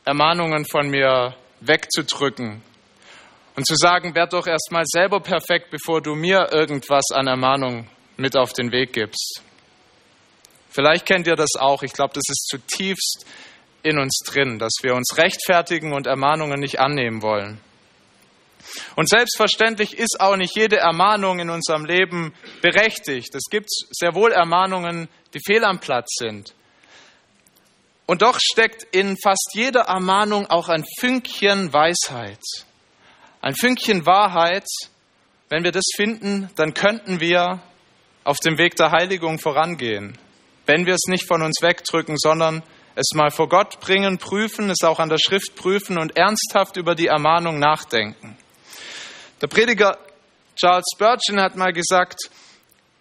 Ermahnungen 0.04 0.64
von 0.70 0.88
mir 0.88 1.34
wegzudrücken 1.60 2.62
und 3.56 3.66
zu 3.66 3.76
sagen, 3.76 4.14
werd 4.14 4.32
doch 4.32 4.46
erst 4.46 4.70
mal 4.72 4.84
selber 4.86 5.20
perfekt, 5.20 5.70
bevor 5.70 6.02
du 6.02 6.14
mir 6.14 6.48
irgendwas 6.52 7.04
an 7.12 7.26
Ermahnung 7.26 7.86
mit 8.16 8.36
auf 8.36 8.52
den 8.52 8.72
Weg 8.72 8.92
gibst. 8.92 9.42
Vielleicht 10.70 11.06
kennt 11.06 11.26
ihr 11.28 11.36
das 11.36 11.50
auch. 11.56 11.84
Ich 11.84 11.92
glaube, 11.92 12.14
das 12.14 12.24
ist 12.28 12.48
zutiefst 12.48 13.24
in 13.84 13.98
uns 13.98 14.18
drin, 14.26 14.58
dass 14.58 14.72
wir 14.82 14.94
uns 14.94 15.16
rechtfertigen 15.16 15.92
und 15.92 16.08
Ermahnungen 16.08 16.58
nicht 16.58 16.80
annehmen 16.80 17.22
wollen. 17.22 17.60
Und 18.96 19.08
selbstverständlich 19.08 19.98
ist 19.98 20.20
auch 20.20 20.36
nicht 20.36 20.56
jede 20.56 20.76
Ermahnung 20.76 21.38
in 21.38 21.50
unserem 21.50 21.84
Leben 21.84 22.34
berechtigt. 22.62 23.34
Es 23.34 23.50
gibt 23.50 23.68
sehr 23.90 24.14
wohl 24.14 24.32
Ermahnungen, 24.32 25.08
die 25.34 25.40
fehl 25.44 25.64
am 25.64 25.80
Platz 25.80 26.08
sind. 26.18 26.54
Und 28.06 28.22
doch 28.22 28.38
steckt 28.40 28.82
in 28.94 29.16
fast 29.22 29.50
jeder 29.54 29.82
Ermahnung 29.82 30.46
auch 30.46 30.68
ein 30.68 30.84
Fünkchen 31.00 31.72
Weisheit, 31.72 32.42
ein 33.40 33.54
Fünkchen 33.54 34.04
Wahrheit. 34.06 34.66
Wenn 35.48 35.64
wir 35.64 35.72
das 35.72 35.84
finden, 35.96 36.50
dann 36.56 36.74
könnten 36.74 37.20
wir 37.20 37.62
auf 38.24 38.38
dem 38.40 38.58
Weg 38.58 38.76
der 38.76 38.90
Heiligung 38.90 39.38
vorangehen 39.38 40.18
wenn 40.66 40.86
wir 40.86 40.94
es 40.94 41.06
nicht 41.08 41.26
von 41.26 41.42
uns 41.42 41.60
wegdrücken, 41.62 42.16
sondern 42.16 42.62
es 42.94 43.12
mal 43.14 43.30
vor 43.30 43.48
Gott 43.48 43.80
bringen, 43.80 44.18
prüfen, 44.18 44.70
es 44.70 44.82
auch 44.82 45.00
an 45.00 45.08
der 45.08 45.18
Schrift 45.18 45.56
prüfen 45.56 45.98
und 45.98 46.16
ernsthaft 46.16 46.76
über 46.76 46.94
die 46.94 47.08
Ermahnung 47.08 47.58
nachdenken. 47.58 48.36
Der 49.44 49.48
Prediger 49.48 49.98
Charles 50.56 50.86
Spurgeon 50.94 51.38
hat 51.38 51.54
mal 51.54 51.74
gesagt, 51.74 52.30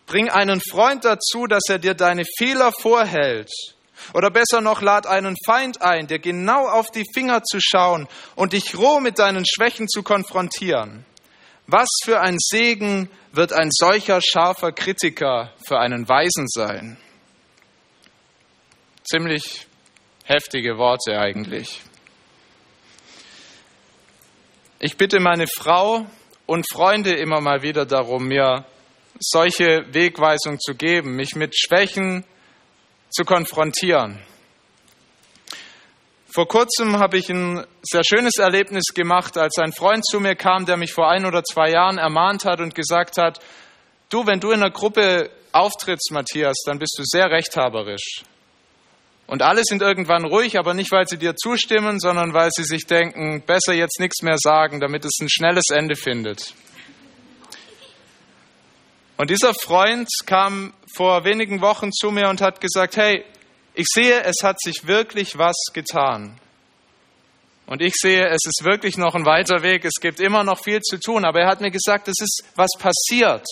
bring 0.08 0.30
einen 0.30 0.60
Freund 0.60 1.06
dazu, 1.06 1.48
dass 1.48 1.64
er 1.70 1.80
dir 1.80 1.94
deine 1.94 2.26
Fehler 2.38 2.74
vorhält. 2.74 3.50
Oder 4.14 4.30
besser 4.30 4.60
noch, 4.60 4.82
lad 4.82 5.08
einen 5.08 5.38
Feind 5.46 5.82
ein, 5.82 6.08
dir 6.08 6.20
genau 6.20 6.68
auf 6.68 6.92
die 6.92 7.06
Finger 7.14 7.44
zu 7.44 7.60
schauen 7.62 8.10
und 8.36 8.52
dich 8.52 8.78
roh 8.78 9.00
mit 9.00 9.20
deinen 9.20 9.46
Schwächen 9.46 9.88
zu 9.88 10.04
konfrontieren. 10.04 11.06
Was 11.68 11.88
für 12.04 12.20
ein 12.20 12.36
Segen 12.40 13.10
wird 13.32 13.54
ein 13.54 13.70
solcher 13.72 14.20
scharfer 14.22 14.74
Kritiker 14.74 15.54
für 15.66 15.80
einen 15.80 16.10
Weisen 16.10 16.50
sein? 16.50 16.98
Ziemlich 19.10 19.66
heftige 20.26 20.78
Worte 20.78 21.18
eigentlich. 21.18 21.80
Ich 24.80 24.98
bitte 24.98 25.22
meine 25.22 25.48
Frau 25.48 26.06
und 26.46 26.70
Freunde 26.72 27.14
immer 27.14 27.42
mal 27.42 27.62
wieder 27.62 27.86
darum, 27.86 28.28
mir 28.28 28.66
solche 29.20 29.86
Wegweisungen 29.94 30.60
zu 30.60 30.76
geben, 30.76 31.16
mich 31.16 31.36
mit 31.36 31.58
Schwächen 31.58 32.26
zu 33.10 33.24
konfrontieren. 33.24 34.20
Vor 36.34 36.48
kurzem 36.48 36.98
habe 36.98 37.18
ich 37.20 37.30
ein 37.30 37.64
sehr 37.84 38.04
schönes 38.04 38.40
Erlebnis 38.40 38.86
gemacht, 38.96 39.38
als 39.38 39.60
ein 39.60 39.72
Freund 39.72 40.04
zu 40.04 40.20
mir 40.20 40.36
kam, 40.36 40.66
der 40.66 40.78
mich 40.78 40.92
vor 40.92 41.08
ein 41.08 41.26
oder 41.26 41.44
zwei 41.44 41.70
Jahren 41.70 42.00
ermahnt 42.00 42.44
hat 42.44 42.60
und 42.60 42.74
gesagt 42.74 43.18
hat, 43.18 43.40
du, 44.10 44.26
wenn 44.26 44.40
du 44.40 44.50
in 44.50 44.64
einer 44.64 44.72
Gruppe 44.72 45.30
auftrittst, 45.52 46.12
Matthias, 46.12 46.58
dann 46.66 46.80
bist 46.80 46.96
du 46.98 47.04
sehr 47.06 47.30
rechthaberisch. 47.30 48.24
Und 49.26 49.42
alle 49.42 49.62
sind 49.64 49.82
irgendwann 49.82 50.26
ruhig, 50.26 50.58
aber 50.58 50.74
nicht, 50.74 50.92
weil 50.92 51.08
sie 51.08 51.18
dir 51.18 51.36
zustimmen, 51.36 52.00
sondern 52.00 52.34
weil 52.34 52.50
sie 52.52 52.66
sich 52.66 52.86
denken, 52.86 53.42
besser 53.46 53.74
jetzt 53.74 54.00
nichts 54.00 54.22
mehr 54.22 54.38
sagen, 54.38 54.80
damit 54.80 55.06
es 55.06 55.20
ein 55.22 55.30
schnelles 55.30 55.70
Ende 55.72 55.96
findet. 55.96 56.54
Und 59.16 59.30
dieser 59.30 59.54
Freund 59.54 60.10
kam 60.26 60.74
vor 60.94 61.24
wenigen 61.24 61.62
Wochen 61.62 61.92
zu 61.92 62.12
mir 62.12 62.28
und 62.30 62.42
hat 62.42 62.60
gesagt, 62.60 62.98
hey, 62.98 63.24
ich 63.74 63.88
sehe, 63.88 64.22
es 64.24 64.44
hat 64.44 64.60
sich 64.62 64.88
wirklich 64.88 65.38
was 65.38 65.56
getan. 65.74 66.38
Und 67.66 67.82
ich 67.82 67.94
sehe, 67.96 68.28
es 68.28 68.42
ist 68.46 68.66
wirklich 68.66 68.98
noch 68.98 69.16
ein 69.16 69.26
weiter 69.26 69.64
Weg, 69.64 69.86
es 69.86 70.02
gibt 70.02 70.20
immer 70.20 70.44
noch 70.44 70.62
viel 70.62 70.82
zu 70.82 71.00
tun, 71.00 71.24
aber 71.24 71.40
er 71.40 71.48
hat 71.48 71.62
mir 71.62 71.72
gesagt, 71.72 72.10
es 72.10 72.20
ist 72.20 72.44
was 72.56 72.72
passiert. 72.78 73.46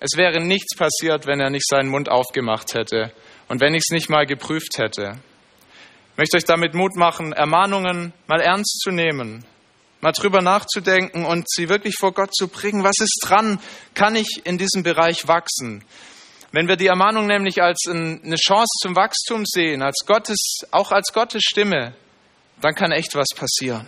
Es 0.00 0.16
wäre 0.16 0.40
nichts 0.40 0.76
passiert, 0.76 1.26
wenn 1.26 1.40
er 1.40 1.50
nicht 1.50 1.66
seinen 1.68 1.88
Mund 1.88 2.08
aufgemacht 2.08 2.74
hätte 2.74 3.12
und 3.50 3.60
wenn 3.60 3.74
ich 3.74 3.82
es 3.84 3.92
nicht 3.92 4.08
mal 4.08 4.26
geprüft 4.26 4.78
hätte. 4.78 5.18
Ich 6.12 6.18
möchte 6.18 6.36
euch 6.36 6.44
damit 6.44 6.72
Mut 6.72 6.94
machen, 6.94 7.32
Ermahnungen 7.32 8.12
mal 8.28 8.40
ernst 8.40 8.78
zu 8.80 8.92
nehmen, 8.92 9.44
mal 10.00 10.12
drüber 10.12 10.40
nachzudenken 10.40 11.24
und 11.24 11.50
sie 11.50 11.68
wirklich 11.68 11.96
vor 11.98 12.14
Gott 12.14 12.32
zu 12.32 12.46
bringen. 12.46 12.84
Was 12.84 12.94
ist 13.00 13.18
dran? 13.24 13.58
Kann 13.94 14.14
ich 14.14 14.42
in 14.44 14.56
diesem 14.56 14.84
Bereich 14.84 15.26
wachsen? 15.26 15.84
Wenn 16.52 16.68
wir 16.68 16.76
die 16.76 16.86
Ermahnung 16.86 17.26
nämlich 17.26 17.60
als 17.60 17.88
eine 17.88 18.36
Chance 18.36 18.70
zum 18.82 18.94
Wachstum 18.94 19.42
sehen, 19.44 19.82
als 19.82 20.04
Gottes, 20.06 20.60
auch 20.70 20.92
als 20.92 21.12
Gottes 21.12 21.42
Stimme, 21.42 21.96
dann 22.60 22.74
kann 22.76 22.92
echt 22.92 23.16
was 23.16 23.30
passieren. 23.34 23.84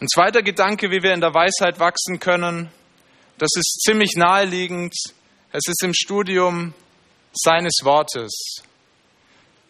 Ein 0.00 0.08
zweiter 0.08 0.42
Gedanke, 0.42 0.90
wie 0.90 1.02
wir 1.02 1.12
in 1.12 1.20
der 1.20 1.34
Weisheit 1.34 1.78
wachsen 1.80 2.18
können, 2.18 2.70
das 3.36 3.50
ist 3.56 3.82
ziemlich 3.84 4.14
naheliegend. 4.16 4.94
Es 5.50 5.62
ist 5.66 5.82
im 5.82 5.94
Studium 5.94 6.74
seines 7.32 7.80
Wortes. 7.82 8.60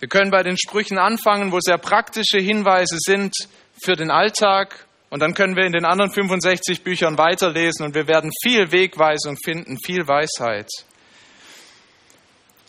Wir 0.00 0.08
können 0.08 0.32
bei 0.32 0.42
den 0.42 0.58
Sprüchen 0.58 0.98
anfangen, 0.98 1.52
wo 1.52 1.60
sehr 1.60 1.78
praktische 1.78 2.38
Hinweise 2.38 2.96
sind 2.98 3.32
für 3.80 3.94
den 3.94 4.10
Alltag. 4.10 4.86
Und 5.08 5.20
dann 5.20 5.34
können 5.34 5.54
wir 5.54 5.64
in 5.66 5.72
den 5.72 5.84
anderen 5.84 6.10
65 6.10 6.82
Büchern 6.82 7.16
weiterlesen 7.16 7.86
und 7.86 7.94
wir 7.94 8.08
werden 8.08 8.32
viel 8.42 8.72
Wegweisung 8.72 9.36
finden, 9.36 9.78
viel 9.78 10.06
Weisheit. 10.08 10.68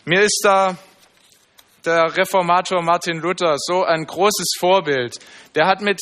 Mir 0.04 0.22
ist 0.22 0.40
da 0.44 0.78
der 1.84 2.16
Reformator 2.16 2.80
Martin 2.80 3.18
Luther 3.18 3.56
so 3.58 3.82
ein 3.82 4.06
großes 4.06 4.54
Vorbild. 4.58 5.16
Der 5.56 5.66
hat 5.66 5.80
mit 5.80 6.00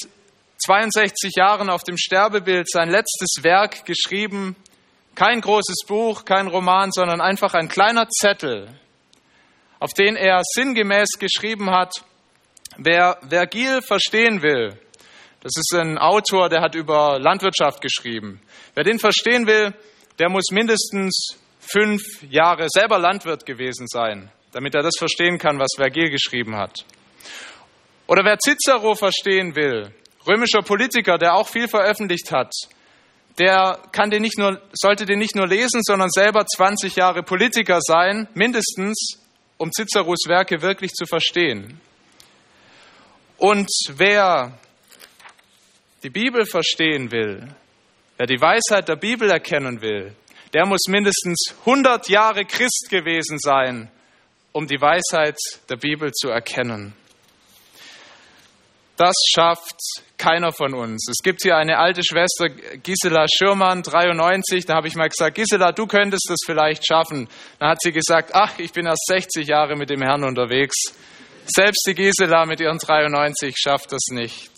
62 0.62 1.33
Jahren 1.37 1.71
auf 1.71 1.85
dem 1.85 1.97
Sterbebild 1.97 2.71
sein 2.71 2.90
letztes 2.90 3.42
Werk 3.42 3.87
geschrieben, 3.87 4.57
kein 5.19 5.41
großes 5.41 5.79
Buch, 5.89 6.25
kein 6.25 6.47
Roman, 6.47 6.93
sondern 6.93 7.21
einfach 7.21 7.53
ein 7.55 7.67
kleiner 7.67 8.09
Zettel, 8.09 8.69
auf 9.81 9.93
den 9.93 10.15
er 10.15 10.43
sinngemäß 10.45 11.19
geschrieben 11.19 11.73
hat, 11.73 12.05
wer 12.77 13.19
Vergil 13.29 13.83
verstehen 13.83 14.43
will, 14.43 14.79
das 15.41 15.53
ist 15.57 15.75
ein 15.75 15.99
Autor, 15.99 16.49
der 16.49 16.61
hat 16.61 16.77
über 16.77 17.19
Landwirtschaft 17.19 17.81
geschrieben. 17.81 18.41
Wer 18.75 18.85
den 18.85 19.01
verstehen 19.01 19.49
will, 19.49 19.75
der 20.21 20.31
muss 20.31 20.53
mindestens 20.53 21.37
fünf 21.59 22.01
Jahre 22.23 22.69
selber 22.69 23.01
Landwirt 23.01 23.45
gewesen 23.45 23.89
sein, 23.89 24.31
damit 24.53 24.77
er 24.77 24.83
das 24.83 24.95
verstehen 24.97 25.39
kann, 25.39 25.59
was 25.59 25.75
Vergil 25.75 26.11
geschrieben 26.11 26.57
hat. 26.57 26.85
Oder 28.07 28.25
wer 28.25 28.39
Cicero 28.39 28.95
verstehen 28.95 29.57
will, 29.57 29.93
römischer 30.29 30.63
Politiker, 30.63 31.19
der 31.19 31.35
auch 31.35 31.49
viel 31.49 31.67
veröffentlicht 31.67 32.31
hat, 32.31 32.53
der 33.38 33.79
kann 33.92 34.11
den 34.11 34.22
nicht 34.22 34.38
nur, 34.38 34.61
sollte 34.72 35.05
den 35.05 35.18
nicht 35.18 35.37
nur 35.37 35.46
lesen, 35.46 35.83
sondern 35.83 36.11
selber 36.11 36.44
20 36.44 36.96
Jahre 36.96 37.22
Politiker 37.22 37.79
sein, 37.81 38.29
mindestens, 38.35 39.20
um 39.57 39.70
Ciceros 39.72 40.27
Werke 40.27 40.61
wirklich 40.62 40.92
zu 40.92 41.07
verstehen. 41.07 41.81
Und 43.37 43.68
wer 43.90 44.59
die 46.03 46.11
Bibel 46.11 46.44
verstehen 46.46 47.12
will, 47.12 47.48
wer 48.16 48.27
die 48.27 48.40
Weisheit 48.40 48.88
der 48.88 48.96
Bibel 48.96 49.31
erkennen 49.31 49.81
will, 49.81 50.14
der 50.53 50.66
muss 50.66 50.87
mindestens 50.88 51.55
100 51.61 52.09
Jahre 52.09 52.44
Christ 52.44 52.88
gewesen 52.90 53.38
sein, 53.38 53.90
um 54.53 54.66
die 54.66 54.81
Weisheit 54.81 55.38
der 55.68 55.77
Bibel 55.77 56.12
zu 56.12 56.29
erkennen. 56.29 56.94
Das 58.99 59.15
schafft 59.33 59.81
keiner 60.17 60.51
von 60.51 60.75
uns. 60.75 61.07
Es 61.09 61.23
gibt 61.23 61.43
hier 61.43 61.57
eine 61.57 61.79
alte 61.79 62.03
Schwester, 62.03 62.49
Gisela 62.49 63.27
Schirmann, 63.33 63.85
93. 63.85 64.67
Da 64.67 64.75
habe 64.75 64.89
ich 64.89 64.97
mal 64.97 65.09
gesagt, 65.09 65.37
Gisela, 65.37 65.71
du 65.71 65.87
könntest 65.87 66.27
das 66.29 66.41
vielleicht 66.45 66.85
schaffen. 66.85 67.29
Da 67.61 67.69
hat 67.69 67.79
sie 67.81 67.93
gesagt, 67.93 68.33
ach, 68.35 68.59
ich 68.59 68.73
bin 68.73 68.87
erst 68.87 69.07
60 69.07 69.47
Jahre 69.47 69.77
mit 69.77 69.89
dem 69.89 70.03
Herrn 70.03 70.25
unterwegs. 70.25 70.75
Selbst 71.47 71.85
die 71.87 71.95
Gisela 71.95 72.45
mit 72.45 72.59
ihren 72.59 72.79
93 72.79 73.55
schafft 73.57 73.93
das 73.93 74.03
nicht. 74.11 74.51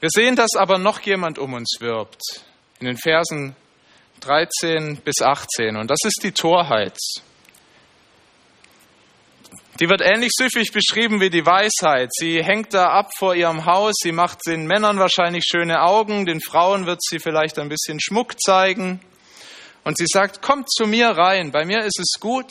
Wir 0.00 0.08
sehen, 0.08 0.34
dass 0.34 0.56
aber 0.56 0.78
noch 0.78 0.98
jemand 1.00 1.38
um 1.38 1.52
uns 1.52 1.76
wirbt. 1.80 2.22
In 2.80 2.86
den 2.86 2.96
Versen 2.96 3.54
13 4.20 4.96
bis 5.04 5.20
18. 5.20 5.76
Und 5.76 5.90
das 5.90 5.98
ist 6.04 6.20
die 6.22 6.32
Torheit. 6.32 6.96
Die 9.82 9.88
wird 9.88 10.00
ähnlich 10.00 10.30
süffig 10.32 10.70
beschrieben 10.70 11.20
wie 11.20 11.28
die 11.28 11.44
Weisheit. 11.44 12.10
Sie 12.12 12.40
hängt 12.40 12.72
da 12.72 12.90
ab 12.90 13.10
vor 13.18 13.34
ihrem 13.34 13.64
Haus, 13.64 13.94
sie 14.00 14.12
macht 14.12 14.38
den 14.46 14.68
Männern 14.68 15.00
wahrscheinlich 15.00 15.42
schöne 15.44 15.82
Augen, 15.82 16.24
den 16.24 16.40
Frauen 16.40 16.86
wird 16.86 17.00
sie 17.02 17.18
vielleicht 17.18 17.58
ein 17.58 17.68
bisschen 17.68 17.98
Schmuck 18.00 18.40
zeigen. 18.40 19.00
Und 19.82 19.98
sie 19.98 20.06
sagt, 20.06 20.40
kommt 20.40 20.70
zu 20.70 20.86
mir 20.86 21.08
rein, 21.08 21.50
bei 21.50 21.64
mir 21.64 21.84
ist 21.84 21.98
es 21.98 22.20
gut. 22.20 22.48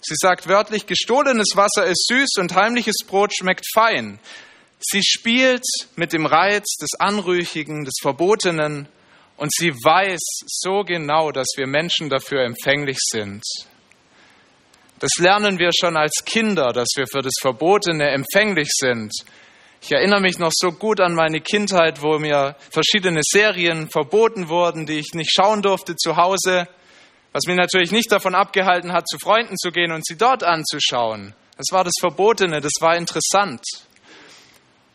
Sie 0.00 0.16
sagt 0.16 0.48
wörtlich, 0.48 0.86
gestohlenes 0.86 1.52
Wasser 1.54 1.86
ist 1.86 2.08
süß 2.08 2.30
und 2.40 2.52
heimliches 2.56 3.04
Brot 3.06 3.32
schmeckt 3.32 3.66
fein. 3.72 4.18
Sie 4.80 5.04
spielt 5.04 5.62
mit 5.94 6.12
dem 6.12 6.26
Reiz 6.26 6.78
des 6.80 6.98
Anrüchigen, 6.98 7.84
des 7.84 7.94
Verbotenen 8.02 8.88
und 9.36 9.52
sie 9.54 9.70
weiß 9.70 10.18
so 10.48 10.82
genau, 10.82 11.30
dass 11.30 11.46
wir 11.54 11.68
Menschen 11.68 12.08
dafür 12.08 12.42
empfänglich 12.42 12.98
sind. 12.98 13.44
Das 15.00 15.10
lernen 15.18 15.58
wir 15.58 15.70
schon 15.78 15.96
als 15.96 16.24
Kinder, 16.24 16.72
dass 16.72 16.88
wir 16.96 17.06
für 17.06 17.22
das 17.22 17.34
Verbotene 17.40 18.10
empfänglich 18.10 18.68
sind. 18.72 19.12
Ich 19.80 19.92
erinnere 19.92 20.20
mich 20.20 20.38
noch 20.38 20.50
so 20.52 20.72
gut 20.72 21.00
an 21.00 21.14
meine 21.14 21.40
Kindheit, 21.40 22.02
wo 22.02 22.18
mir 22.18 22.56
verschiedene 22.70 23.20
Serien 23.22 23.88
verboten 23.90 24.48
wurden, 24.48 24.86
die 24.86 24.98
ich 24.98 25.14
nicht 25.14 25.30
schauen 25.32 25.62
durfte 25.62 25.94
zu 25.94 26.16
Hause, 26.16 26.66
was 27.32 27.44
mich 27.46 27.56
natürlich 27.56 27.92
nicht 27.92 28.10
davon 28.10 28.34
abgehalten 28.34 28.92
hat, 28.92 29.06
zu 29.08 29.18
Freunden 29.18 29.56
zu 29.56 29.70
gehen 29.70 29.92
und 29.92 30.04
sie 30.04 30.16
dort 30.16 30.42
anzuschauen. 30.42 31.34
Das 31.56 31.66
war 31.70 31.84
das 31.84 31.94
Verbotene, 32.00 32.60
das 32.60 32.72
war 32.80 32.96
interessant. 32.96 33.62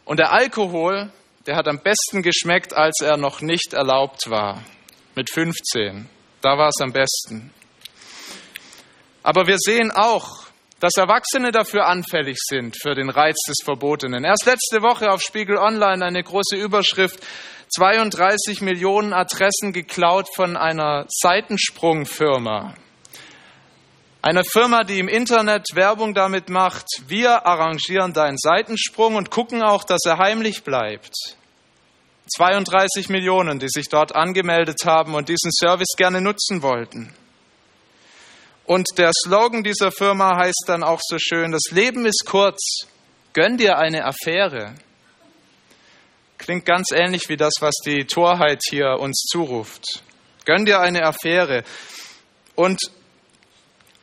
Und 0.04 0.20
der 0.20 0.34
Alkohol, 0.34 1.12
der 1.46 1.56
hat 1.56 1.70
am 1.70 1.80
besten 1.80 2.22
geschmeckt, 2.22 2.74
als 2.74 3.00
er 3.02 3.16
noch 3.16 3.40
nicht 3.40 3.74
erlaubt 3.74 4.30
war. 4.30 4.64
Mit 5.16 5.30
15. 5.30 6.10
Da 6.42 6.58
war 6.58 6.68
es 6.68 6.82
am 6.82 6.92
besten. 6.92 7.54
Aber 9.24 9.48
wir 9.48 9.58
sehen 9.58 9.92
auch, 9.92 10.44
dass 10.82 10.98
Erwachsene 10.98 11.52
dafür 11.54 11.86
anfällig 11.88 12.38
sind, 12.42 12.76
für 12.78 12.94
den 12.94 13.10
Reiz 13.10 13.38
des 13.48 13.64
Verbotenen. 13.64 14.26
Erst 14.26 14.46
letzte 14.46 14.82
Woche 14.82 15.12
auf 15.12 15.22
Spiegel 15.22 15.58
Online 15.58 16.06
eine 16.06 16.22
große 16.22 16.58
Überschrift, 16.58 17.24
32 17.74 18.62
Millionen 18.62 19.14
Adressen 19.14 19.72
geklaut 19.72 20.28
von 20.36 20.58
einer 20.58 21.06
Seitensprungfirma. 21.08 22.76
Eine 24.22 24.44
Firma, 24.44 24.84
die 24.84 25.00
im 25.00 25.08
Internet 25.08 25.68
Werbung 25.74 26.14
damit 26.14 26.50
macht, 26.50 26.86
wir 27.08 27.46
arrangieren 27.46 28.14
deinen 28.14 28.38
Seitensprung 28.38 29.16
und 29.16 29.32
gucken 29.32 29.64
auch, 29.64 29.86
dass 29.86 30.02
er 30.06 30.18
heimlich 30.18 30.64
bleibt. 30.64 31.16
32 32.36 33.10
Millionen, 33.10 33.60
die 33.60 33.70
sich 33.70 33.88
dort 33.90 34.16
angemeldet 34.16 34.86
haben 34.86 35.16
und 35.16 35.30
diesen 35.30 35.52
Service 35.52 35.96
gerne 35.98 36.22
nutzen 36.22 36.62
wollten. 36.62 37.14
Und 38.66 38.88
der 38.98 39.12
Slogan 39.26 39.64
dieser 39.64 39.92
Firma 39.92 40.38
heißt 40.38 40.64
dann 40.68 40.84
auch 40.84 41.02
so 41.02 41.18
schön, 41.20 41.52
das 41.52 41.72
Leben 41.72 42.06
ist 42.06 42.24
kurz, 42.26 42.88
gönn 43.34 43.58
dir 43.58 43.78
eine 43.78 44.06
Affäre. 44.06 44.76
Klingt 46.38 46.66
ganz 46.66 46.92
ähnlich 46.94 47.28
wie 47.30 47.38
das, 47.38 47.54
was 47.60 47.74
die 47.86 48.06
Torheit 48.06 48.62
hier 48.70 49.00
uns 49.00 49.26
zuruft. 49.30 50.04
Gönn 50.46 50.66
dir 50.66 50.80
eine 50.80 51.04
Affäre. 51.04 51.64
Und 52.56 52.80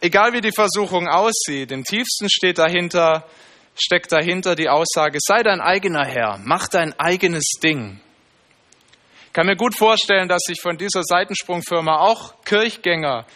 egal 0.01 0.33
wie 0.33 0.41
die 0.41 0.53
Versuchung 0.53 1.09
aussieht, 1.09 1.73
im 1.73 1.85
tiefsten 1.85 2.29
steht 2.31 2.59
dahinter, 2.59 3.27
steckt 3.75 4.13
dahinter 4.13 4.57
die 4.57 4.69
Aussage, 4.69 5.19
sei 5.21 5.43
dein 5.43 5.61
eigener 5.61 6.05
Herr, 6.05 6.39
mach 6.43 6.69
dein 6.69 6.99
eigenes 6.99 7.45
Ding. 7.63 8.01
Ich 9.27 9.33
kann 9.33 9.47
mir 9.47 9.57
gut 9.57 9.77
vorstellen, 9.77 10.29
dass 10.29 10.43
sich 10.45 10.61
von 10.61 10.77
dieser 10.77 11.03
Seitensprungfirma 11.03 11.99
auch 11.99 12.43
Kirchgänger 12.45 13.27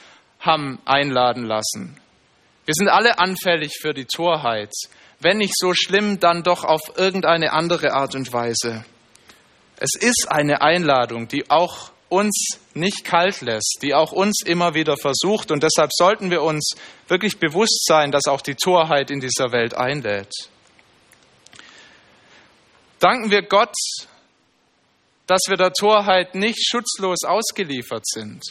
haben 0.44 0.78
einladen 0.85 1.44
lassen. 1.44 2.00
Wir 2.64 2.74
sind 2.74 2.88
alle 2.88 3.18
anfällig 3.18 3.78
für 3.80 3.92
die 3.92 4.07
Torheit. 4.07 4.72
Wenn 5.20 5.38
nicht 5.38 5.54
so 5.57 5.74
schlimm, 5.74 6.20
dann 6.20 6.42
doch 6.42 6.64
auf 6.64 6.80
irgendeine 6.96 7.52
andere 7.52 7.92
Art 7.92 8.14
und 8.14 8.33
Weise. 8.33 8.85
Es 9.76 9.94
ist 9.94 10.28
eine 10.28 10.62
Einladung, 10.62 11.28
die 11.28 11.50
auch 11.50 11.90
uns 12.09 12.59
nicht 12.74 13.04
kalt 13.04 13.40
lässt, 13.40 13.78
die 13.83 13.94
auch 13.94 14.12
uns 14.12 14.42
immer 14.44 14.74
wieder 14.74 14.96
versucht. 14.96 15.50
Und 15.50 15.62
deshalb 15.62 15.90
sollten 15.92 16.30
wir 16.30 16.42
uns 16.42 16.74
wirklich 17.09 17.38
bewusst 17.38 17.85
sein, 17.87 18.12
dass 18.12 18.26
auch 18.26 18.40
die 18.40 18.54
Torheit 18.54 19.11
in 19.11 19.20
dieser 19.20 19.52
Welt 19.52 19.74
einlädt. 19.74 20.33
Danken 23.00 23.30
wir 23.30 23.42
Gott, 23.42 23.74
dass 25.26 25.42
wir 25.48 25.57
der 25.57 25.72
Torheit 25.72 26.35
nicht 26.35 26.66
schutzlos 26.66 27.24
ausgeliefert 27.24 28.07
sind. 28.07 28.42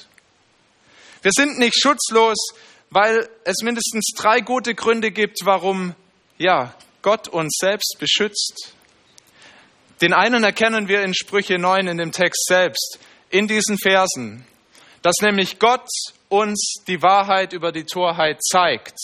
Wir 1.24 1.32
sind 1.34 1.58
nicht 1.58 1.82
schutzlos, 1.82 2.38
weil 2.90 3.30
es 3.46 3.62
mindestens 3.64 4.12
drei 4.18 4.42
gute 4.42 4.76
Gründe 4.76 5.10
gibt, 5.10 5.38
warum 5.46 5.96
ja, 6.38 6.76
Gott 7.02 7.30
uns 7.30 7.58
selbst 7.60 7.96
beschützt. 7.98 8.74
Den 10.02 10.12
einen 10.12 10.44
erkennen 10.44 10.90
wir 10.90 11.02
in 11.02 11.14
Sprüche 11.14 11.58
9 11.58 11.88
in 11.88 11.98
dem 11.98 12.12
Text 12.12 12.46
selbst, 12.46 13.00
in 13.30 13.48
diesen 13.48 13.78
Versen, 13.78 14.46
dass 15.02 15.16
nämlich 15.22 15.60
Gott 15.60 15.88
uns 16.28 16.84
die 16.88 17.02
Wahrheit 17.02 17.54
über 17.54 17.72
die 17.72 17.86
Torheit 17.86 18.44
zeigt. 18.44 18.98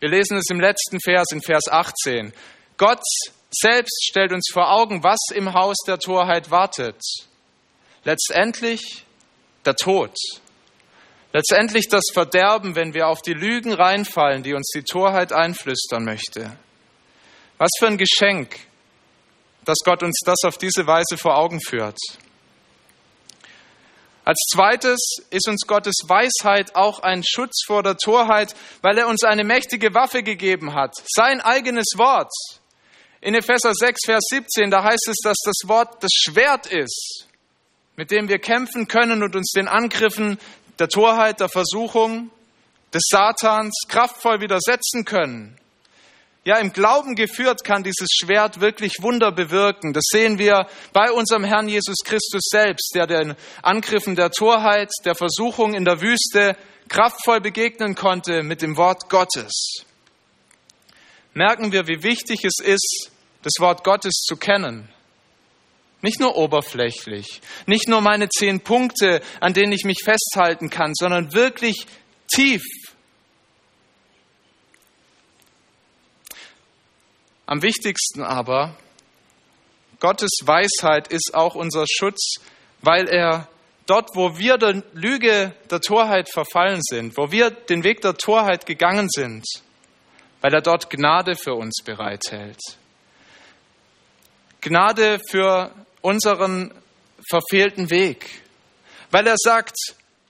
Wir 0.00 0.08
lesen 0.08 0.38
es 0.38 0.48
im 0.50 0.58
letzten 0.58 1.00
Vers, 1.00 1.26
in 1.32 1.42
Vers 1.42 1.68
18. 1.70 2.32
Gott 2.78 3.02
selbst 3.50 4.06
stellt 4.08 4.32
uns 4.32 4.48
vor 4.50 4.72
Augen, 4.72 5.02
was 5.02 5.18
im 5.34 5.52
Haus 5.52 5.76
der 5.86 5.98
Torheit 5.98 6.50
wartet. 6.50 7.00
Letztendlich 8.04 9.04
der 9.66 9.76
Tod. 9.76 10.16
Letztendlich 11.32 11.88
das 11.88 12.04
Verderben, 12.12 12.74
wenn 12.74 12.92
wir 12.92 13.08
auf 13.08 13.22
die 13.22 13.32
Lügen 13.32 13.72
reinfallen, 13.72 14.42
die 14.42 14.52
uns 14.52 14.70
die 14.74 14.82
Torheit 14.82 15.32
einflüstern 15.32 16.04
möchte. 16.04 16.56
Was 17.56 17.70
für 17.78 17.86
ein 17.86 17.96
Geschenk, 17.96 18.58
dass 19.64 19.78
Gott 19.84 20.02
uns 20.02 20.20
das 20.24 20.44
auf 20.44 20.58
diese 20.58 20.86
Weise 20.86 21.16
vor 21.16 21.38
Augen 21.38 21.60
führt. 21.60 21.98
Als 24.24 24.38
zweites 24.52 25.00
ist 25.30 25.48
uns 25.48 25.66
Gottes 25.66 25.94
Weisheit 26.06 26.76
auch 26.76 27.00
ein 27.00 27.22
Schutz 27.24 27.64
vor 27.66 27.82
der 27.82 27.96
Torheit, 27.96 28.54
weil 28.80 28.98
er 28.98 29.08
uns 29.08 29.24
eine 29.24 29.42
mächtige 29.42 29.94
Waffe 29.94 30.22
gegeben 30.22 30.74
hat, 30.74 30.94
sein 31.12 31.40
eigenes 31.40 31.86
Wort. 31.96 32.32
In 33.20 33.34
Epheser 33.34 33.72
6, 33.74 34.04
Vers 34.04 34.24
17, 34.28 34.70
da 34.70 34.84
heißt 34.84 35.08
es, 35.08 35.16
dass 35.24 35.38
das 35.44 35.68
Wort 35.68 36.02
das 36.02 36.12
Schwert 36.12 36.66
ist, 36.66 37.26
mit 37.96 38.10
dem 38.10 38.28
wir 38.28 38.38
kämpfen 38.38 38.86
können 38.86 39.22
und 39.22 39.34
uns 39.34 39.52
den 39.52 39.66
Angriffen 39.66 40.38
der 40.78 40.88
Torheit, 40.88 41.40
der 41.40 41.48
Versuchung, 41.48 42.30
des 42.92 43.02
Satans 43.08 43.74
kraftvoll 43.88 44.40
widersetzen 44.40 45.04
können. 45.04 45.58
Ja, 46.44 46.56
im 46.58 46.72
Glauben 46.72 47.14
geführt 47.14 47.62
kann 47.62 47.84
dieses 47.84 48.08
Schwert 48.10 48.60
wirklich 48.60 48.94
Wunder 49.00 49.30
bewirken. 49.30 49.92
Das 49.92 50.04
sehen 50.10 50.38
wir 50.38 50.66
bei 50.92 51.12
unserem 51.12 51.44
Herrn 51.44 51.68
Jesus 51.68 51.98
Christus 52.04 52.42
selbst, 52.50 52.92
der 52.96 53.06
den 53.06 53.36
Angriffen 53.62 54.16
der 54.16 54.30
Torheit, 54.30 54.90
der 55.04 55.14
Versuchung 55.14 55.74
in 55.74 55.84
der 55.84 56.00
Wüste 56.00 56.56
kraftvoll 56.88 57.40
begegnen 57.40 57.94
konnte 57.94 58.42
mit 58.42 58.60
dem 58.60 58.76
Wort 58.76 59.08
Gottes. 59.08 59.84
Merken 61.32 61.70
wir, 61.70 61.86
wie 61.86 62.02
wichtig 62.02 62.44
es 62.44 62.58
ist, 62.58 63.12
das 63.42 63.54
Wort 63.60 63.84
Gottes 63.84 64.24
zu 64.26 64.36
kennen. 64.36 64.88
Nicht 66.02 66.18
nur 66.18 66.36
oberflächlich, 66.36 67.40
nicht 67.66 67.88
nur 67.88 68.00
meine 68.00 68.28
zehn 68.28 68.60
Punkte, 68.60 69.22
an 69.40 69.54
denen 69.54 69.72
ich 69.72 69.84
mich 69.84 70.02
festhalten 70.04 70.68
kann, 70.68 70.92
sondern 70.94 71.32
wirklich 71.32 71.86
tief. 72.26 72.62
Am 77.46 77.62
wichtigsten 77.62 78.22
aber, 78.22 78.76
Gottes 80.00 80.40
Weisheit 80.42 81.06
ist 81.08 81.34
auch 81.34 81.54
unser 81.54 81.84
Schutz, 81.86 82.34
weil 82.80 83.08
er 83.08 83.46
dort, 83.86 84.10
wo 84.16 84.36
wir 84.36 84.58
der 84.58 84.82
Lüge 84.94 85.54
der 85.70 85.80
Torheit 85.80 86.28
verfallen 86.28 86.80
sind, 86.82 87.16
wo 87.16 87.30
wir 87.30 87.50
den 87.50 87.84
Weg 87.84 88.00
der 88.00 88.14
Torheit 88.14 88.66
gegangen 88.66 89.08
sind, 89.08 89.44
weil 90.40 90.52
er 90.52 90.62
dort 90.62 90.90
Gnade 90.90 91.36
für 91.36 91.54
uns 91.54 91.82
bereithält. 91.84 92.58
Gnade 94.60 95.20
für 95.28 95.72
unseren 96.02 96.72
verfehlten 97.28 97.90
Weg, 97.90 98.28
weil 99.10 99.26
er 99.26 99.36
sagt, 99.38 99.76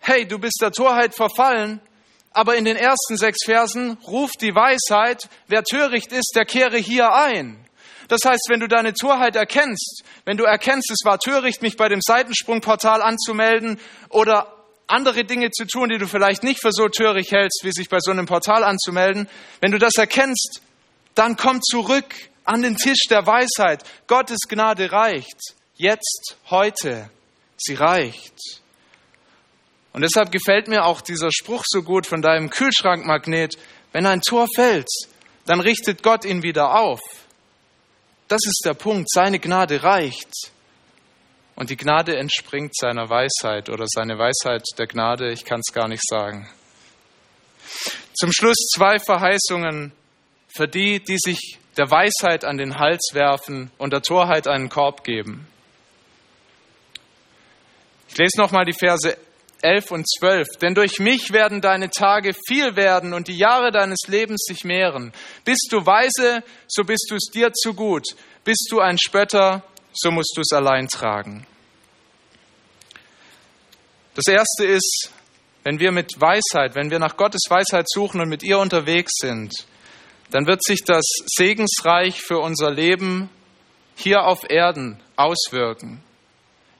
hey, 0.01 0.27
du 0.27 0.39
bist 0.39 0.59
der 0.61 0.73
Torheit 0.73 1.15
verfallen, 1.15 1.81
aber 2.31 2.57
in 2.57 2.65
den 2.65 2.77
ersten 2.77 3.17
sechs 3.17 3.45
Versen 3.45 3.99
ruft 4.07 4.41
die 4.41 4.55
Weisheit, 4.55 5.29
wer 5.49 5.65
töricht 5.65 6.13
ist, 6.13 6.33
der 6.35 6.45
kehre 6.45 6.79
hier 6.79 7.13
ein. 7.13 7.59
Das 8.09 8.21
heißt, 8.25 8.47
wenn 8.49 8.61
du 8.61 8.69
deine 8.69 8.95
Torheit 8.95 9.37
erkennst, 9.37 10.03
wenn 10.25 10.37
du 10.37 10.45
erkennst, 10.45 10.91
es 10.91 11.05
war 11.05 11.19
töricht, 11.19 11.63
mich 11.63 11.77
bei 11.77 11.89
dem 11.89 12.01
Seitensprungportal 12.03 13.01
anzumelden 13.01 13.79
oder 14.09 14.55
andere 14.87 15.25
Dinge 15.25 15.51
zu 15.51 15.67
tun, 15.67 15.89
die 15.89 15.99
du 15.99 16.07
vielleicht 16.07 16.43
nicht 16.43 16.61
für 16.61 16.73
so 16.73 16.89
töricht 16.89 17.33
hältst, 17.33 17.61
wie 17.65 17.73
sich 17.73 17.89
bei 17.89 17.99
so 18.01 18.11
einem 18.11 18.27
Portal 18.27 18.65
anzumelden, 18.65 19.29
wenn 19.61 19.73
du 19.73 19.79
das 19.79 19.95
erkennst, 19.97 20.61
dann 21.15 21.37
komm 21.37 21.63
zurück 21.63 22.15
an 22.45 22.63
den 22.63 22.77
Tisch 22.77 23.05
der 23.09 23.27
Weisheit. 23.27 23.85
Gottes 24.07 24.41
Gnade 24.49 24.91
reicht 24.93 25.55
jetzt, 25.77 26.37
heute. 26.51 27.11
Sie 27.57 27.75
reicht. 27.75 28.35
Und 29.93 30.03
deshalb 30.03 30.33
gefällt 30.33 30.69
mir 30.69 30.85
auch 30.85 31.01
dieser 31.01 31.31
Spruch 31.31 31.63
so 31.67 31.83
gut 31.83 32.07
von 32.07 32.23
deinem 32.23 32.51
Kühlschrankmagnet. 32.51 33.57
Wenn 33.93 34.07
ein 34.07 34.23
Tor 34.23 34.47
fällt, 34.55 34.89
dann 35.45 35.61
richtet 35.61 36.03
Gott 36.03 36.25
ihn 36.25 36.43
wieder 36.43 36.81
auf. 36.81 37.01
Das 38.29 38.41
ist 38.47 38.63
der 38.65 38.75
Punkt. 38.75 39.11
Seine 39.11 39.39
Gnade 39.39 39.83
reicht. 39.83 40.33
Und 41.55 41.71
die 41.71 41.77
Gnade 41.77 42.17
entspringt 42.17 42.75
seiner 42.75 43.11
Weisheit 43.11 43.69
oder 43.69 43.85
seine 43.87 44.19
Weisheit 44.19 44.65
der 44.79 44.87
Gnade, 44.87 45.31
ich 45.31 45.45
kann 45.45 45.61
es 45.61 45.73
gar 45.73 45.87
nicht 45.87 46.03
sagen. 46.09 46.49
Zum 48.15 48.33
Schluss 48.33 48.57
zwei 48.75 48.99
Verheißungen 48.99 49.93
für 50.49 50.67
die, 50.67 51.01
die 51.01 51.19
sich 51.19 51.59
der 51.77 51.91
Weisheit 51.91 52.45
an 52.45 52.57
den 52.57 52.79
Hals 52.79 53.11
werfen 53.13 53.71
und 53.79 53.93
der 53.93 54.03
Torheit 54.03 54.49
einen 54.49 54.71
Korb 54.71 55.05
geben. 55.05 55.47
Ich 58.13 58.19
lese 58.19 58.39
nochmal 58.39 58.67
die 58.67 58.75
Verse 58.75 59.17
11 59.63 59.91
und 59.91 60.07
12. 60.07 60.59
Denn 60.61 60.75
durch 60.75 60.99
mich 60.99 61.33
werden 61.33 61.63
deine 61.63 61.89
Tage 61.89 62.35
viel 62.47 62.77
werden 62.77 63.15
und 63.15 63.27
die 63.27 63.39
Jahre 63.39 63.71
deines 63.71 64.01
Lebens 64.07 64.45
sich 64.47 64.65
mehren. 64.65 65.13
Bist 65.47 65.69
du 65.71 65.87
weise, 65.87 66.43
so 66.69 66.85
bist 66.85 67.07
du 67.09 67.15
es 67.15 67.31
dir 67.33 67.53
zu 67.55 67.73
gut. 67.73 68.05
Bist 68.45 68.69
du 68.71 68.81
ein 68.81 68.99
Spötter, 68.99 69.63
so 69.95 70.11
musst 70.11 70.35
du 70.37 70.43
es 70.43 70.53
allein 70.53 70.89
tragen. 70.89 71.47
Das 74.15 74.27
erste 74.27 74.67
ist, 74.67 75.11
wenn 75.63 75.81
wir 75.81 75.91
mit 75.91 76.21
Weisheit, 76.21 76.75
wenn 76.75 76.91
wir 76.91 76.99
nach 76.99 77.17
Gottes 77.17 77.43
Weisheit 77.49 77.89
suchen 77.89 78.21
und 78.21 78.29
mit 78.29 78.43
ihr 78.43 78.59
unterwegs 78.59 79.13
sind, 79.21 79.55
dann 80.31 80.47
wird 80.47 80.63
sich 80.63 80.85
das 80.85 81.05
Segensreich 81.27 82.21
für 82.21 82.41
unser 82.41 82.71
Leben 82.71 83.31
hier 83.97 84.25
auf 84.25 84.51
Erden 84.51 85.01
auswirken. 85.17 86.03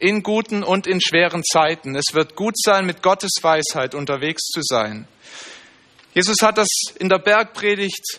In 0.03 0.25
guten 0.25 0.65
und 0.65 0.89
in 0.89 1.01
schweren 1.01 1.45
Zeiten. 1.45 1.95
Es 1.95 2.13
wird 2.13 2.35
gut 2.35 2.57
sein, 2.59 2.87
mit 2.87 3.05
Gottes 3.05 3.31
Weisheit 3.41 3.95
unterwegs 3.95 4.43
zu 4.47 4.59
sein. 4.61 5.07
Jesus 6.13 6.39
hat 6.43 6.59
das 6.59 6.67
in 6.99 7.09
der 7.09 7.21
Bergpredigt, 7.21 8.19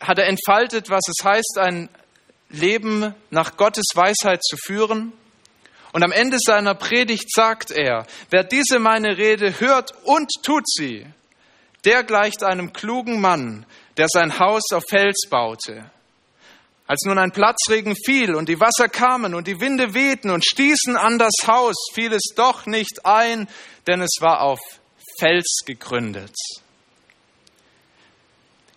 hat 0.00 0.18
er 0.18 0.26
entfaltet, 0.26 0.90
was 0.90 1.00
es 1.08 1.24
heißt, 1.24 1.56
ein 1.56 1.88
Leben 2.50 3.14
nach 3.30 3.56
Gottes 3.56 3.86
Weisheit 3.94 4.44
zu 4.44 4.58
führen. 4.62 5.14
Und 5.92 6.04
am 6.04 6.12
Ende 6.12 6.36
seiner 6.44 6.74
Predigt 6.74 7.32
sagt 7.32 7.70
er, 7.70 8.06
wer 8.28 8.44
diese 8.44 8.78
meine 8.78 9.16
Rede 9.16 9.60
hört 9.60 9.94
und 10.04 10.30
tut 10.42 10.68
sie, 10.68 11.06
der 11.86 12.04
gleicht 12.04 12.42
einem 12.42 12.74
klugen 12.74 13.18
Mann, 13.22 13.64
der 13.96 14.08
sein 14.12 14.38
Haus 14.38 14.64
auf 14.74 14.84
Fels 14.90 15.26
baute. 15.30 15.90
Als 16.88 17.02
nun 17.04 17.18
ein 17.18 17.32
Platzregen 17.32 17.94
fiel 17.94 18.34
und 18.34 18.48
die 18.48 18.60
Wasser 18.60 18.88
kamen 18.88 19.34
und 19.34 19.46
die 19.46 19.60
Winde 19.60 19.92
wehten 19.92 20.30
und 20.30 20.42
stießen 20.42 20.96
an 20.96 21.18
das 21.18 21.34
Haus, 21.46 21.76
fiel 21.92 22.14
es 22.14 22.32
doch 22.34 22.64
nicht 22.64 23.04
ein, 23.04 23.46
denn 23.86 24.00
es 24.00 24.16
war 24.20 24.40
auf 24.40 24.58
Fels 25.20 25.58
gegründet. 25.66 26.34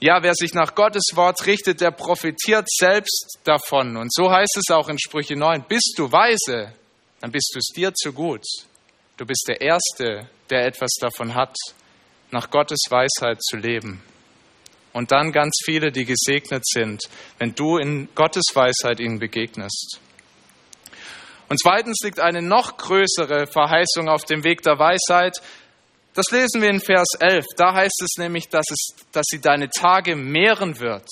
Ja, 0.02 0.22
wer 0.24 0.34
sich 0.34 0.54
nach 0.54 0.76
Gottes 0.76 1.12
Wort 1.14 1.46
richtet, 1.46 1.80
der 1.80 1.92
profitiert 1.92 2.68
selbst 2.70 3.40
davon. 3.46 3.96
Und 3.96 4.12
so 4.12 4.30
heißt 4.30 4.58
es 4.58 4.74
auch 4.74 4.90
in 4.90 5.00
Sprüche 5.00 5.38
9, 5.38 5.64
bist 5.70 5.94
du 5.96 6.12
weise, 6.12 6.74
dann 7.22 7.32
bist 7.32 7.52
du 7.54 7.60
es 7.60 7.72
dir 7.74 7.94
zu 7.94 8.12
gut. 8.12 8.44
Du 9.16 9.26
bist 9.26 9.46
der 9.48 9.62
Erste, 9.62 10.28
der 10.50 10.66
etwas 10.66 10.90
davon 11.00 11.34
hat, 11.34 11.56
nach 12.32 12.50
Gottes 12.50 12.82
Weisheit 12.90 13.42
zu 13.42 13.56
leben. 13.56 14.04
Und 14.94 15.12
dann 15.12 15.32
ganz 15.32 15.60
viele, 15.64 15.92
die 15.92 16.06
gesegnet 16.06 16.66
sind, 16.66 17.02
wenn 17.38 17.56
du 17.56 17.78
in 17.78 18.10
Gottes 18.14 18.46
Weisheit 18.54 19.00
ihnen 19.00 19.20
begegnest. 19.20 20.00
Und 21.48 21.60
zweitens 21.62 22.00
liegt 22.04 22.20
eine 22.20 22.42
noch 22.42 22.78
größere 22.78 23.48
Verheißung 23.48 24.08
auf 24.08 24.24
dem 24.24 24.44
Weg 24.44 24.62
der 24.62 24.80
Weisheit. 24.80 25.36
Das 26.14 26.32
lesen 26.32 26.62
wir 26.62 26.70
in 26.70 26.82
Vers 26.82 27.10
11. 27.20 27.46
Da 27.58 27.74
heißt 27.74 28.02
es 28.04 28.18
nämlich, 28.18 28.50
dass, 28.50 28.66
es, 28.70 28.96
dass 29.12 29.26
sie 29.30 29.40
deine 29.40 29.70
Tage 29.70 30.16
mehren 30.16 30.80
wird. 30.80 31.08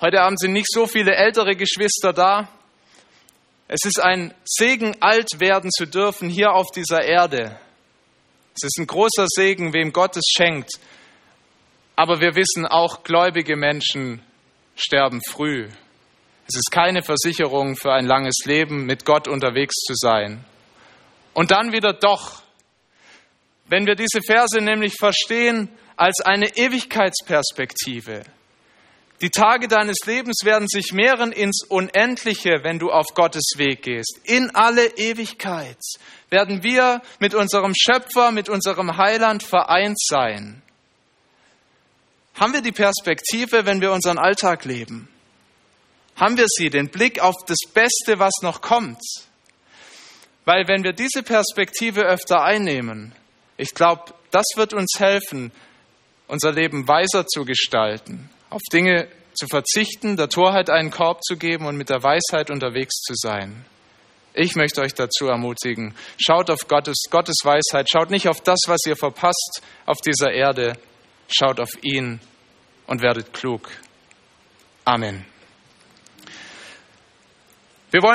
Heute 0.00 0.20
Abend 0.20 0.40
sind 0.40 0.52
nicht 0.52 0.70
so 0.70 0.86
viele 0.86 1.14
ältere 1.14 1.56
Geschwister 1.56 2.12
da. 2.12 2.48
Es 3.68 3.84
ist 3.84 3.98
ein 3.98 4.34
Segen, 4.44 4.96
alt 5.00 5.40
werden 5.40 5.70
zu 5.70 5.86
dürfen 5.86 6.28
hier 6.28 6.52
auf 6.52 6.70
dieser 6.70 7.02
Erde. 7.02 7.58
Es 8.54 8.64
ist 8.64 8.78
ein 8.78 8.86
großer 8.86 9.26
Segen, 9.26 9.72
wem 9.72 9.92
Gott 9.92 10.16
es 10.16 10.26
schenkt. 10.36 10.72
Aber 11.96 12.20
wir 12.20 12.34
wissen 12.34 12.66
auch, 12.66 13.02
gläubige 13.04 13.56
Menschen 13.56 14.20
sterben 14.76 15.20
früh. 15.30 15.68
Es 16.46 16.56
ist 16.56 16.70
keine 16.70 17.02
Versicherung 17.02 17.76
für 17.76 17.92
ein 17.92 18.06
langes 18.06 18.44
Leben, 18.44 18.84
mit 18.84 19.04
Gott 19.04 19.28
unterwegs 19.28 19.74
zu 19.76 19.94
sein. 19.94 20.44
Und 21.32 21.50
dann 21.50 21.72
wieder 21.72 21.92
doch. 21.92 22.42
Wenn 23.66 23.86
wir 23.86 23.94
diese 23.94 24.20
Verse 24.26 24.60
nämlich 24.60 24.94
verstehen 24.98 25.70
als 25.96 26.20
eine 26.20 26.56
Ewigkeitsperspektive, 26.56 28.24
die 29.20 29.30
Tage 29.30 29.68
deines 29.68 30.00
Lebens 30.04 30.44
werden 30.44 30.68
sich 30.68 30.92
mehren 30.92 31.32
ins 31.32 31.64
Unendliche, 31.66 32.62
wenn 32.62 32.78
du 32.78 32.90
auf 32.90 33.06
Gottes 33.14 33.52
Weg 33.56 33.82
gehst. 33.82 34.20
In 34.24 34.50
alle 34.54 34.86
Ewigkeit 34.98 35.78
werden 36.28 36.62
wir 36.62 37.00
mit 37.20 37.34
unserem 37.34 37.72
Schöpfer, 37.74 38.32
mit 38.32 38.50
unserem 38.50 38.96
Heiland 38.98 39.42
vereint 39.42 39.98
sein. 39.98 40.63
Haben 42.34 42.52
wir 42.52 42.62
die 42.62 42.72
Perspektive, 42.72 43.64
wenn 43.64 43.80
wir 43.80 43.92
unseren 43.92 44.18
Alltag 44.18 44.64
leben? 44.64 45.08
Haben 46.16 46.36
wir 46.36 46.46
sie, 46.48 46.70
den 46.70 46.88
Blick 46.88 47.20
auf 47.20 47.34
das 47.46 47.58
Beste, 47.72 48.18
was 48.18 48.34
noch 48.42 48.60
kommt? 48.60 49.00
Weil 50.44 50.68
wenn 50.68 50.84
wir 50.84 50.92
diese 50.92 51.22
Perspektive 51.22 52.02
öfter 52.02 52.42
einnehmen, 52.42 53.12
ich 53.56 53.74
glaube, 53.74 54.14
das 54.30 54.44
wird 54.56 54.74
uns 54.74 54.98
helfen, 54.98 55.52
unser 56.26 56.52
Leben 56.52 56.88
weiser 56.88 57.26
zu 57.26 57.44
gestalten, 57.44 58.30
auf 58.50 58.62
Dinge 58.72 59.08
zu 59.34 59.46
verzichten, 59.46 60.16
der 60.16 60.28
Torheit 60.28 60.70
einen 60.70 60.90
Korb 60.90 61.22
zu 61.24 61.36
geben 61.36 61.66
und 61.66 61.76
mit 61.76 61.88
der 61.88 62.02
Weisheit 62.02 62.50
unterwegs 62.50 63.00
zu 63.02 63.14
sein. 63.16 63.64
Ich 64.32 64.56
möchte 64.56 64.80
euch 64.80 64.94
dazu 64.94 65.28
ermutigen, 65.28 65.94
schaut 66.18 66.50
auf 66.50 66.66
Gottes, 66.66 67.04
Gottes 67.10 67.36
Weisheit, 67.44 67.88
schaut 67.90 68.10
nicht 68.10 68.28
auf 68.28 68.40
das, 68.40 68.58
was 68.66 68.80
ihr 68.86 68.96
verpasst 68.96 69.62
auf 69.86 70.00
dieser 70.00 70.32
Erde, 70.32 70.76
schaut 71.34 71.60
auf 71.60 71.70
ihn 71.82 72.20
und 72.86 73.02
werdet 73.02 73.32
klug. 73.32 73.70
Amen. 74.84 75.24
Wir 77.90 78.02
wollen 78.02 78.12